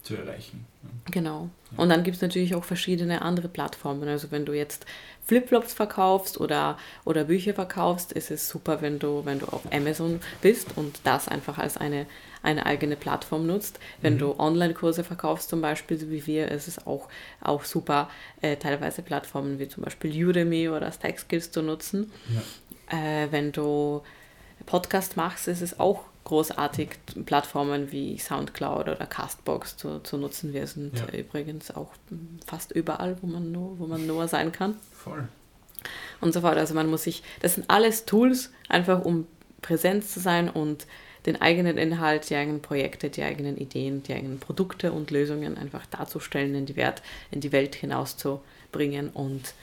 [0.07, 0.65] zu erreichen.
[1.11, 1.49] Genau.
[1.71, 1.83] Ja.
[1.83, 4.07] Und dann gibt es natürlich auch verschiedene andere Plattformen.
[4.07, 4.85] Also wenn du jetzt
[5.25, 10.21] Flipflops verkaufst oder, oder Bücher verkaufst, ist es super, wenn du, wenn du auf Amazon
[10.41, 12.05] bist und das einfach als eine,
[12.41, 13.79] eine eigene Plattform nutzt.
[14.01, 14.19] Wenn mhm.
[14.19, 17.09] du Online-Kurse verkaufst, zum Beispiel, so wie wir, ist es auch,
[17.41, 18.09] auch super,
[18.41, 22.11] äh, teilweise Plattformen wie zum Beispiel Udemy oder Stack Skills zu nutzen.
[22.33, 23.23] Ja.
[23.23, 24.03] Äh, wenn du
[24.65, 26.89] Podcast machst, ist es auch großartig,
[27.25, 30.53] Plattformen wie Soundcloud oder Castbox zu, zu nutzen.
[30.53, 31.17] Wir sind Ja.
[31.17, 31.91] übrigens auch
[32.45, 35.27] fast überall, wo man nur, wo man nur sein kann Voll.
[36.19, 36.57] und so fort.
[36.57, 39.25] Also man muss sich, das sind alles Tools, einfach um
[39.61, 40.85] präsent zu sein und
[41.25, 45.85] den eigenen Inhalt, die eigenen Projekte, die eigenen Ideen, die eigenen Produkte und Lösungen einfach
[45.87, 47.01] darzustellen, in die, Wert,
[47.31, 49.53] in die Welt hinauszubringen und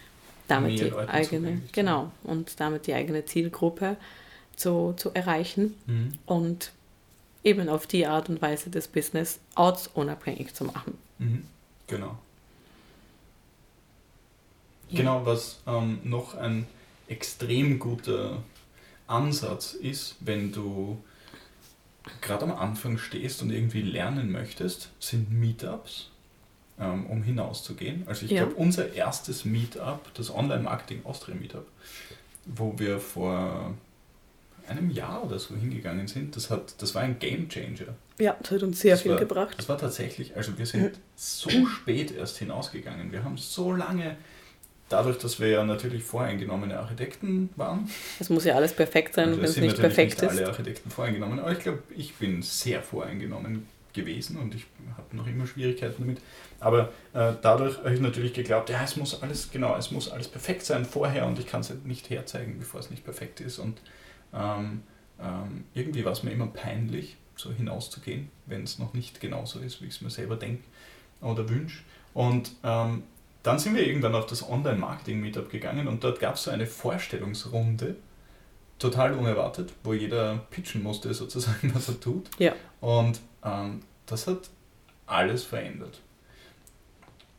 [0.48, 3.96] damit Mehr die Leuten eigene, genau, und damit die eigene Zielgruppe
[4.56, 6.12] zu, zu erreichen Mhm.
[6.26, 6.72] und
[7.42, 10.96] eben auf die Art und Weise das Business ortsunabhängig zu machen.
[11.18, 11.44] Mhm.
[11.86, 12.16] Genau.
[14.88, 14.98] Ja.
[14.98, 16.66] Genau, was ähm, noch ein
[17.08, 18.42] extrem guter
[19.06, 20.98] Ansatz ist, wenn du
[22.20, 26.10] gerade am Anfang stehst und irgendwie lernen möchtest, sind Meetups,
[26.78, 28.04] ähm, um hinauszugehen.
[28.06, 28.44] Also ich Ja.
[28.44, 31.66] glaube, unser erstes Meetup, das Online-Marketing Austria Meetup,
[32.46, 33.74] wo wir vor
[34.68, 37.94] einem Jahr oder so hingegangen sind, das, hat, das war ein Game Changer.
[38.18, 39.54] Ja, das hat uns sehr Das viel war- gebracht.
[39.58, 43.10] Das war tatsächlich, also wir sind so spät erst hinausgegangen.
[43.12, 44.16] Wir haben so lange,
[44.88, 47.88] dadurch, dass wir ja natürlich voreingenommene Architekten waren,
[48.20, 50.38] Es muss ja alles perfekt sein, also wenn es nicht perfekt nicht ist.
[50.38, 55.26] alle Architekten voreingenommen, aber ich glaube, ich bin sehr voreingenommen gewesen und ich habe noch
[55.26, 56.18] immer Schwierigkeiten damit.
[56.60, 60.26] Aber äh, dadurch habe ich natürlich geglaubt, ja, es muss alles, genau, es muss alles
[60.28, 63.58] perfekt sein vorher und ich kann es halt nicht herzeigen, bevor es nicht perfekt ist.
[63.58, 63.78] Und
[64.34, 64.82] ähm,
[65.20, 69.82] ähm, irgendwie war es mir immer peinlich, so hinauszugehen, wenn es noch nicht genauso ist,
[69.82, 70.62] wie ich es mir selber denke
[71.20, 71.82] oder wünsche.
[72.12, 73.02] Und ähm,
[73.42, 77.96] dann sind wir irgendwann auf das Online-Marketing-Meetup gegangen und dort gab es so eine Vorstellungsrunde,
[78.78, 82.30] total unerwartet, wo jeder pitchen musste, sozusagen, was er tut.
[82.38, 82.54] Ja.
[82.80, 84.50] Und ähm, das hat
[85.06, 86.00] alles verändert.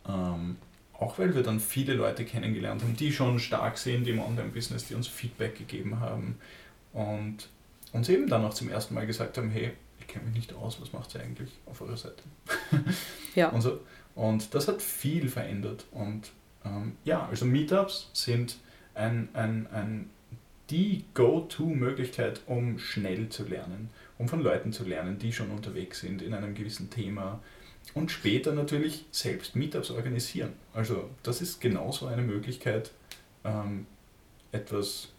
[0.08, 0.58] Ähm,
[0.98, 4.96] auch weil wir dann viele Leute kennengelernt haben, die schon stark sind im Online-Business, die
[4.96, 6.38] uns Feedback gegeben haben
[6.96, 7.50] und
[7.91, 10.82] uns eben dann auch zum ersten Mal gesagt haben, hey, ich kenne mich nicht aus,
[10.82, 12.24] was macht ihr eigentlich auf eurer Seite?
[13.36, 13.50] Ja.
[13.50, 13.82] Und, so.
[14.16, 15.84] und das hat viel verändert.
[15.91, 16.32] Und
[16.64, 18.56] ähm, ja, also Meetups sind
[18.93, 20.10] ein, ein, ein,
[20.70, 26.22] die Go-To-Möglichkeit, um schnell zu lernen, um von Leuten zu lernen, die schon unterwegs sind
[26.22, 27.41] in einem gewissen Thema
[27.93, 30.54] und später natürlich selbst Meetups organisieren.
[30.74, 32.91] Also das ist genauso eine Möglichkeit,
[33.43, 33.86] ähm,
[34.54, 35.10] etwas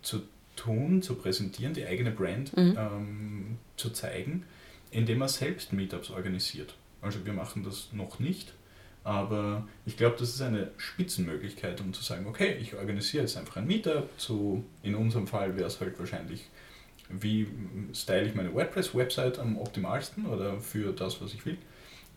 [0.00, 0.22] zu
[0.58, 2.76] tun, zu präsentieren, die eigene Brand Mhm.
[2.78, 4.44] ähm, zu zeigen,
[4.90, 6.74] indem man selbst Meetups organisiert.
[7.00, 8.52] Also wir machen das noch nicht,
[9.04, 13.56] aber ich glaube, das ist eine Spitzenmöglichkeit, um zu sagen, okay, ich organisiere jetzt einfach
[13.56, 16.46] ein Meetup zu, in unserem Fall wäre es halt wahrscheinlich,
[17.08, 17.46] wie
[17.94, 21.56] style ich meine WordPress-Website am optimalsten oder für das, was ich will.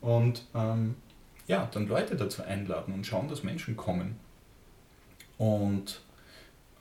[0.01, 0.95] Und ähm,
[1.47, 4.15] ja, dann Leute dazu einladen und schauen, dass Menschen kommen.
[5.37, 6.01] Und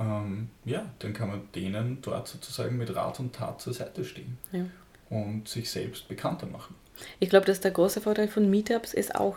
[0.00, 4.38] ähm, ja, dann kann man denen dort sozusagen mit Rat und Tat zur Seite stehen
[4.52, 4.64] Ja.
[5.10, 6.74] und sich selbst bekannter machen.
[7.18, 9.36] Ich glaube, dass der große Vorteil von Meetups ist auch,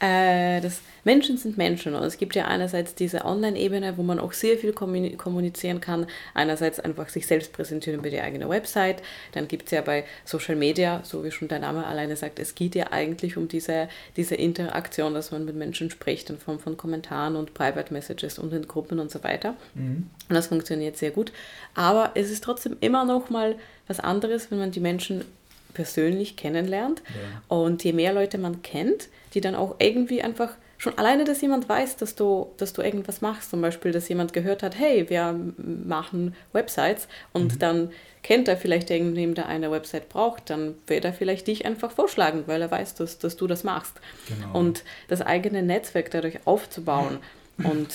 [0.00, 1.94] äh, dass Menschen sind Menschen.
[1.94, 6.06] Und es gibt ja einerseits diese Online-Ebene, wo man auch sehr viel kommuni- kommunizieren kann.
[6.34, 9.02] Einerseits einfach sich selbst präsentieren über die eigene Website.
[9.32, 12.54] Dann gibt es ja bei Social Media, so wie schon der Name alleine sagt, es
[12.54, 16.76] geht ja eigentlich um diese, diese Interaktion, dass man mit Menschen spricht in Form von
[16.76, 19.54] Kommentaren und Private Messages und in Gruppen und so weiter.
[20.28, 21.32] Und das funktioniert sehr gut.
[21.74, 25.24] Aber es ist trotzdem immer noch mal was anderes, wenn man die Menschen
[25.74, 27.02] persönlich kennenlernt.
[27.08, 27.56] Ja.
[27.56, 30.50] Und je mehr Leute man kennt, die dann auch irgendwie einfach
[30.80, 34.32] schon alleine, dass jemand weiß, dass du, dass du irgendwas machst, zum Beispiel, dass jemand
[34.32, 37.90] gehört hat, hey, wir machen Websites und dann
[38.22, 42.44] kennt er vielleicht irgendjemand, der eine Website braucht, dann wird er vielleicht dich einfach vorschlagen,
[42.46, 44.00] weil er weiß, dass, dass du das machst.
[44.28, 44.58] Genau.
[44.58, 47.18] Und das eigene Netzwerk dadurch aufzubauen
[47.58, 47.88] und,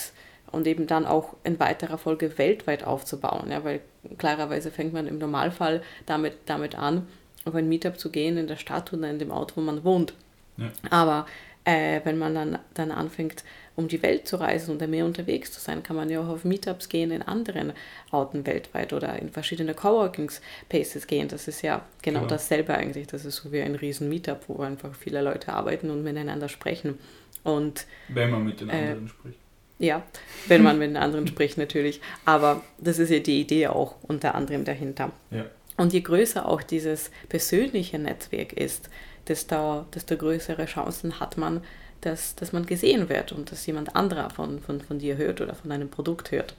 [0.51, 3.49] und eben dann auch in weiterer Folge weltweit aufzubauen.
[3.49, 3.81] Ja, weil
[4.19, 7.07] klarerweise fängt man im Normalfall damit, damit an,
[7.45, 10.13] auf ein Meetup zu gehen in der Stadt oder in dem Ort, wo man wohnt.
[10.57, 10.71] Ja.
[10.89, 11.25] Aber
[11.63, 13.43] äh, wenn man dann, dann anfängt,
[13.75, 16.45] um die Welt zu reisen und mehr unterwegs zu sein, kann man ja auch auf
[16.45, 17.73] Meetups gehen in anderen
[18.11, 21.27] Orten weltweit oder in verschiedene Coworking Spaces gehen.
[21.27, 22.29] Das ist ja genau, Genau.
[22.29, 23.07] dasselbe eigentlich.
[23.07, 26.97] Das ist so wie ein riesen Meetup, wo einfach viele Leute arbeiten und miteinander sprechen.
[27.43, 29.37] Und Wenn man mit den Äh, anderen spricht.
[29.79, 30.03] ja,
[30.47, 31.99] wenn man mit den anderen spricht natürlich.
[32.23, 35.11] Aber das ist ja die Idee auch unter anderem dahinter.
[35.31, 35.45] Ja.
[35.77, 38.89] Und je größer auch dieses persönliche Netzwerk ist,
[39.27, 41.61] desto, desto größere Chancen hat man,
[42.01, 45.55] dass, dass man gesehen wird und dass jemand anderer von, von, von dir hört oder
[45.55, 46.55] von einem Produkt hört.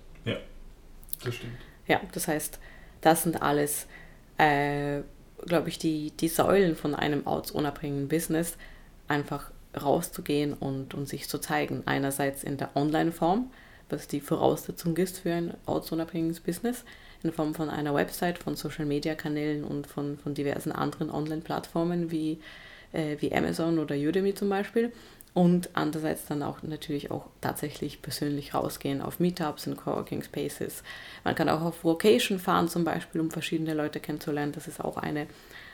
[1.24, 1.56] Das stimmt.
[1.86, 2.58] Ja, das heißt,
[3.00, 3.86] das sind alles,
[4.38, 5.00] äh,
[5.46, 8.56] glaube ich, die, die Säulen von einem ortsunabhängigen Business,
[9.08, 9.50] einfach
[9.80, 11.82] rauszugehen und, und sich zu zeigen.
[11.86, 13.50] Einerseits in der Online-Form,
[13.88, 16.84] was die Voraussetzung ist für ein ortsunabhängiges Business
[17.22, 22.38] in Form von einer Website, von Social-Media-Kanälen und von, von diversen anderen Online-Plattformen wie,
[22.92, 24.92] äh, wie Amazon oder Udemy zum Beispiel.
[25.34, 30.82] Und andererseits dann auch natürlich auch tatsächlich persönlich rausgehen auf Meetups und Coworking Spaces.
[31.24, 34.52] Man kann auch auf Vocation fahren zum Beispiel, um verschiedene Leute kennenzulernen.
[34.52, 35.26] Das ist auch eine,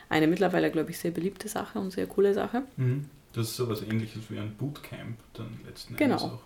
[0.08, 2.64] eine mittlerweile, glaube ich, sehr beliebte Sache und sehr coole Sache.
[2.76, 3.08] Mhm.
[3.34, 6.16] Das ist so was ähnliches wie ein Bootcamp dann letzten genau.
[6.16, 6.42] Endes auch.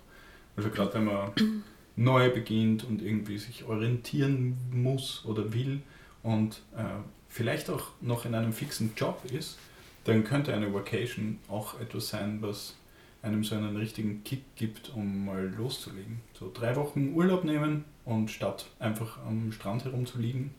[0.57, 1.33] Also gerade wenn man
[1.97, 5.81] neu beginnt und irgendwie sich orientieren muss oder will
[6.23, 6.85] und äh,
[7.29, 9.59] vielleicht auch noch in einem fixen Job ist,
[10.05, 12.75] dann könnte eine Vacation auch etwas sein, was
[13.23, 16.21] einem so einen richtigen Kick gibt, um mal loszulegen.
[16.39, 20.55] So drei Wochen Urlaub nehmen und statt einfach am Strand herumzuliegen,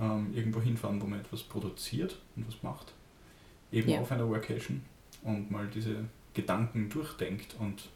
[0.00, 2.92] ähm, irgendwo hinfahren, wo man etwas produziert und was macht.
[3.70, 4.00] Eben ja.
[4.00, 4.82] auf einer Vacation
[5.22, 6.04] und mal diese
[6.34, 7.88] Gedanken durchdenkt und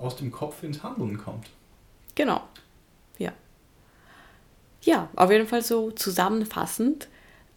[0.00, 1.48] aus dem Kopf ins Handeln kommt.
[2.14, 2.42] Genau.
[3.18, 3.32] Ja.
[4.82, 7.08] Ja, auf jeden Fall so zusammenfassend,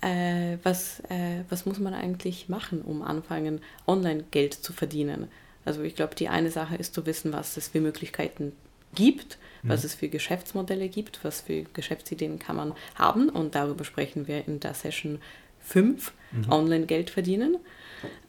[0.01, 5.29] äh, was, äh, was muss man eigentlich machen, um anfangen, online Geld zu verdienen.
[5.65, 8.51] Also ich glaube, die eine Sache ist zu wissen, was es für Möglichkeiten
[8.93, 9.69] gibt, mhm.
[9.69, 13.29] was es für Geschäftsmodelle gibt, was für Geschäftsideen kann man haben.
[13.29, 15.19] Und darüber sprechen wir in der Session
[15.61, 16.51] 5, mhm.
[16.51, 17.57] Online Geld verdienen,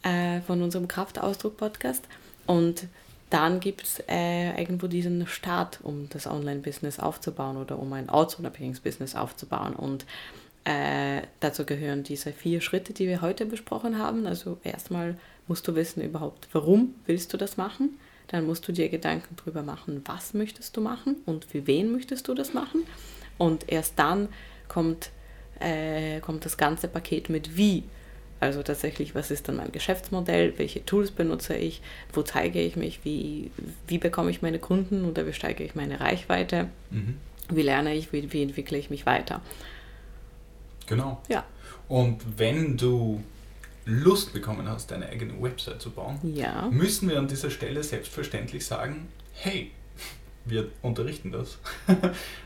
[0.02, 2.04] äh, von unserem Kraftausdruck-Podcast.
[2.46, 2.86] Und
[3.30, 8.80] dann gibt es äh, irgendwo diesen Start, um das Online-Business aufzubauen oder um ein ortsunabhängiges
[8.80, 9.74] Business aufzubauen.
[9.74, 10.04] Und
[10.64, 14.26] äh, dazu gehören diese vier Schritte, die wir heute besprochen haben.
[14.26, 15.16] Also erstmal
[15.46, 17.98] musst du wissen überhaupt, warum willst du das machen.
[18.28, 22.26] Dann musst du dir Gedanken darüber machen, was möchtest du machen und für wen möchtest
[22.28, 22.86] du das machen.
[23.36, 24.28] Und erst dann
[24.68, 25.10] kommt,
[25.60, 27.84] äh, kommt das ganze Paket mit wie
[28.45, 31.80] also tatsächlich, was ist dann mein Geschäftsmodell, welche Tools benutze ich,
[32.12, 33.51] wo zeige ich mich, wie,
[33.86, 37.16] wie bekomme ich meine Kunden oder wie steige ich meine Reichweite, mhm.
[37.49, 39.40] wie lerne ich, wie, wie entwickle ich mich weiter.
[40.86, 41.22] Genau.
[41.28, 41.45] Ja.
[41.88, 43.22] Und wenn du
[43.86, 46.68] Lust bekommen hast, deine eigene Website zu bauen, ja.
[46.70, 49.70] müssen wir an dieser Stelle selbstverständlich sagen, hey,
[50.45, 51.59] wir unterrichten das.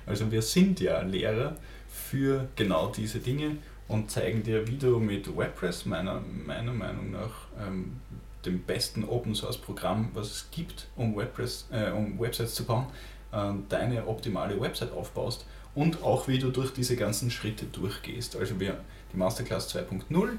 [0.07, 1.57] also wir sind ja Lehrer
[1.89, 3.57] für genau diese Dinge
[3.89, 8.01] und zeigen dir, wie du mit WordPress, meiner, meiner Meinung nach, ähm,
[8.45, 12.87] dem besten Open Source Programm, was es gibt, um, WordPress, äh, um Websites zu bauen,
[13.33, 18.37] äh, deine optimale Website aufbaust und auch wie du durch diese ganzen Schritte durchgehst.
[18.37, 18.79] Also wir,
[19.13, 20.37] die Masterclass 2.0,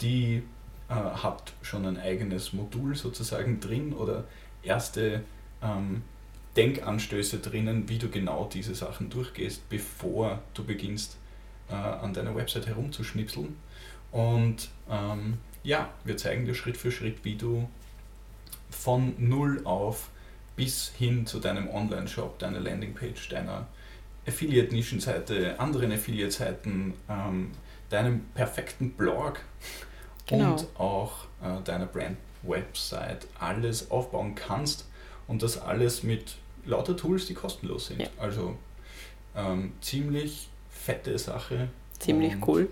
[0.00, 0.42] die
[0.88, 4.24] äh, hat schon ein eigenes Modul sozusagen drin oder
[4.62, 5.22] erste
[5.62, 6.02] ähm,
[6.56, 11.16] Denkanstöße drinnen, wie du genau diese Sachen durchgehst, bevor du beginnst
[11.72, 13.56] äh, an deiner Website herumzuschnipseln.
[14.10, 17.68] Und ähm, ja, wir zeigen dir Schritt für Schritt, wie du
[18.70, 20.10] von null auf
[20.54, 23.66] bis hin zu deinem Online-Shop, deiner Landingpage, deiner
[24.26, 27.52] Affiliate-Nischenseite, anderen Affiliate-Seiten, ähm,
[27.88, 29.40] deinem perfekten Blog
[30.26, 30.52] genau.
[30.52, 34.86] und auch äh, deiner Brand-Website alles aufbauen kannst
[35.26, 38.02] und das alles mit lauter Tools, die kostenlos sind.
[38.02, 38.08] Ja.
[38.18, 38.56] Also
[39.34, 40.48] ähm, ziemlich
[40.82, 41.68] fette Sache.
[41.98, 42.68] Ziemlich und, cool.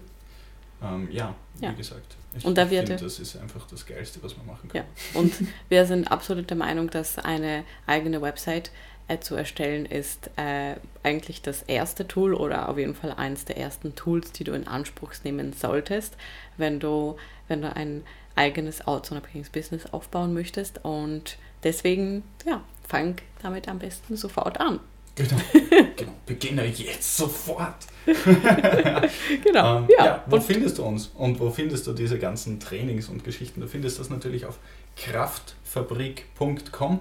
[0.83, 2.17] Ähm, ja, ja, wie gesagt.
[2.37, 4.83] Ich und da finde, das ist einfach das Geilste, was man machen kann.
[4.83, 5.21] Ja.
[5.21, 5.33] Und
[5.69, 8.71] wir sind absolut der Meinung, dass eine eigene Website
[9.09, 13.59] äh, zu erstellen ist äh, eigentlich das erste Tool oder auf jeden Fall eines der
[13.59, 16.17] ersten Tools, die du in Anspruch nehmen solltest,
[16.57, 17.17] wenn du,
[17.49, 18.05] wenn du ein
[18.37, 20.85] eigenes ortsunabhängiges Business aufbauen möchtest.
[20.85, 24.79] Und deswegen, ja, fang damit am besten sofort an.
[25.21, 25.41] Genau,
[25.97, 26.13] genau.
[26.27, 27.87] beginne jetzt sofort.
[28.07, 29.79] genau.
[29.79, 33.09] Ähm, ja, ja, wo und findest du uns und wo findest du diese ganzen Trainings
[33.09, 33.61] und Geschichten?
[33.61, 34.59] Du findest das natürlich auf
[34.97, 37.01] kraftfabrik.com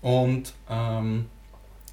[0.00, 1.26] und ähm,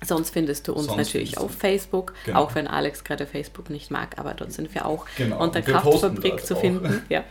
[0.03, 2.39] Sonst findest du uns Sonst natürlich auf Facebook, genau.
[2.39, 5.43] auch wenn Alex gerade Facebook nicht mag, aber dort sind wir auch genau.
[5.43, 7.03] unter Kraftfabrik zu finden.
[7.09, 7.23] Ja.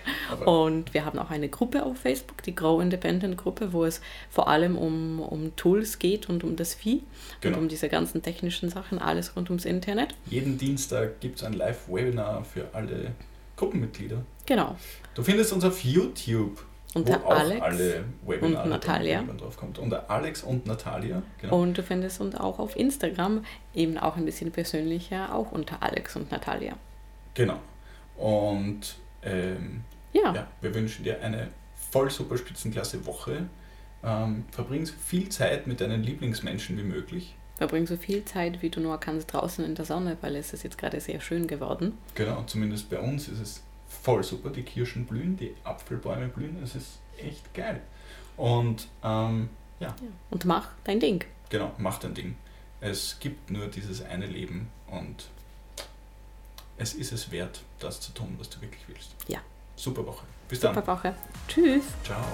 [0.45, 4.49] Und wir haben auch eine Gruppe auf Facebook, die Grow Independent Gruppe, wo es vor
[4.49, 7.03] allem um, um Tools geht und um das Vieh
[7.41, 7.57] genau.
[7.57, 10.15] und um diese ganzen technischen Sachen, alles rund ums Internet.
[10.27, 13.13] Jeden Dienstag gibt es ein Live-Webinar für alle
[13.57, 14.23] Gruppenmitglieder.
[14.47, 14.77] Genau.
[15.15, 16.63] Du findest uns auf YouTube
[16.95, 19.23] unter wo Alex alle Webinare und Natalia.
[19.23, 19.79] drauf kommt.
[19.79, 21.23] Unter Alex und Natalia.
[21.41, 21.63] Genau.
[21.63, 26.17] Und du findest uns auch auf Instagram, eben auch ein bisschen persönlicher, auch unter Alex
[26.17, 26.75] und Natalia.
[27.35, 27.61] Genau.
[28.17, 30.35] Und ähm, ja.
[30.35, 30.47] ja.
[30.61, 31.49] wir wünschen dir eine
[31.91, 33.47] voll super Spitzenklasse Woche.
[34.03, 37.37] Ähm, verbring so viel Zeit mit deinen Lieblingsmenschen wie möglich.
[37.57, 40.65] Verbring so viel Zeit, wie du nur kannst, draußen in der Sonne, weil es ist
[40.65, 41.99] jetzt gerade sehr schön geworden.
[42.15, 44.51] Genau, zumindest bei uns ist es voll super.
[44.51, 46.63] Die Kirschen blühen, die Apfelbäume blühen.
[46.63, 47.81] Es ist echt geil.
[48.37, 49.95] Und ähm, ja.
[50.31, 51.25] Und mach dein Ding.
[51.51, 52.37] genau, mach dein Ding.
[52.81, 55.29] Es gibt nur dieses eine Leben und
[56.79, 59.15] es ist es wert, das zu tun, was du wirklich willst.
[59.29, 59.41] Ja.
[59.77, 60.25] Super Woche.
[60.49, 60.87] Bis Super dann.
[60.87, 61.15] Woche.
[61.49, 61.85] Tschüss.
[62.05, 62.25] Ciao.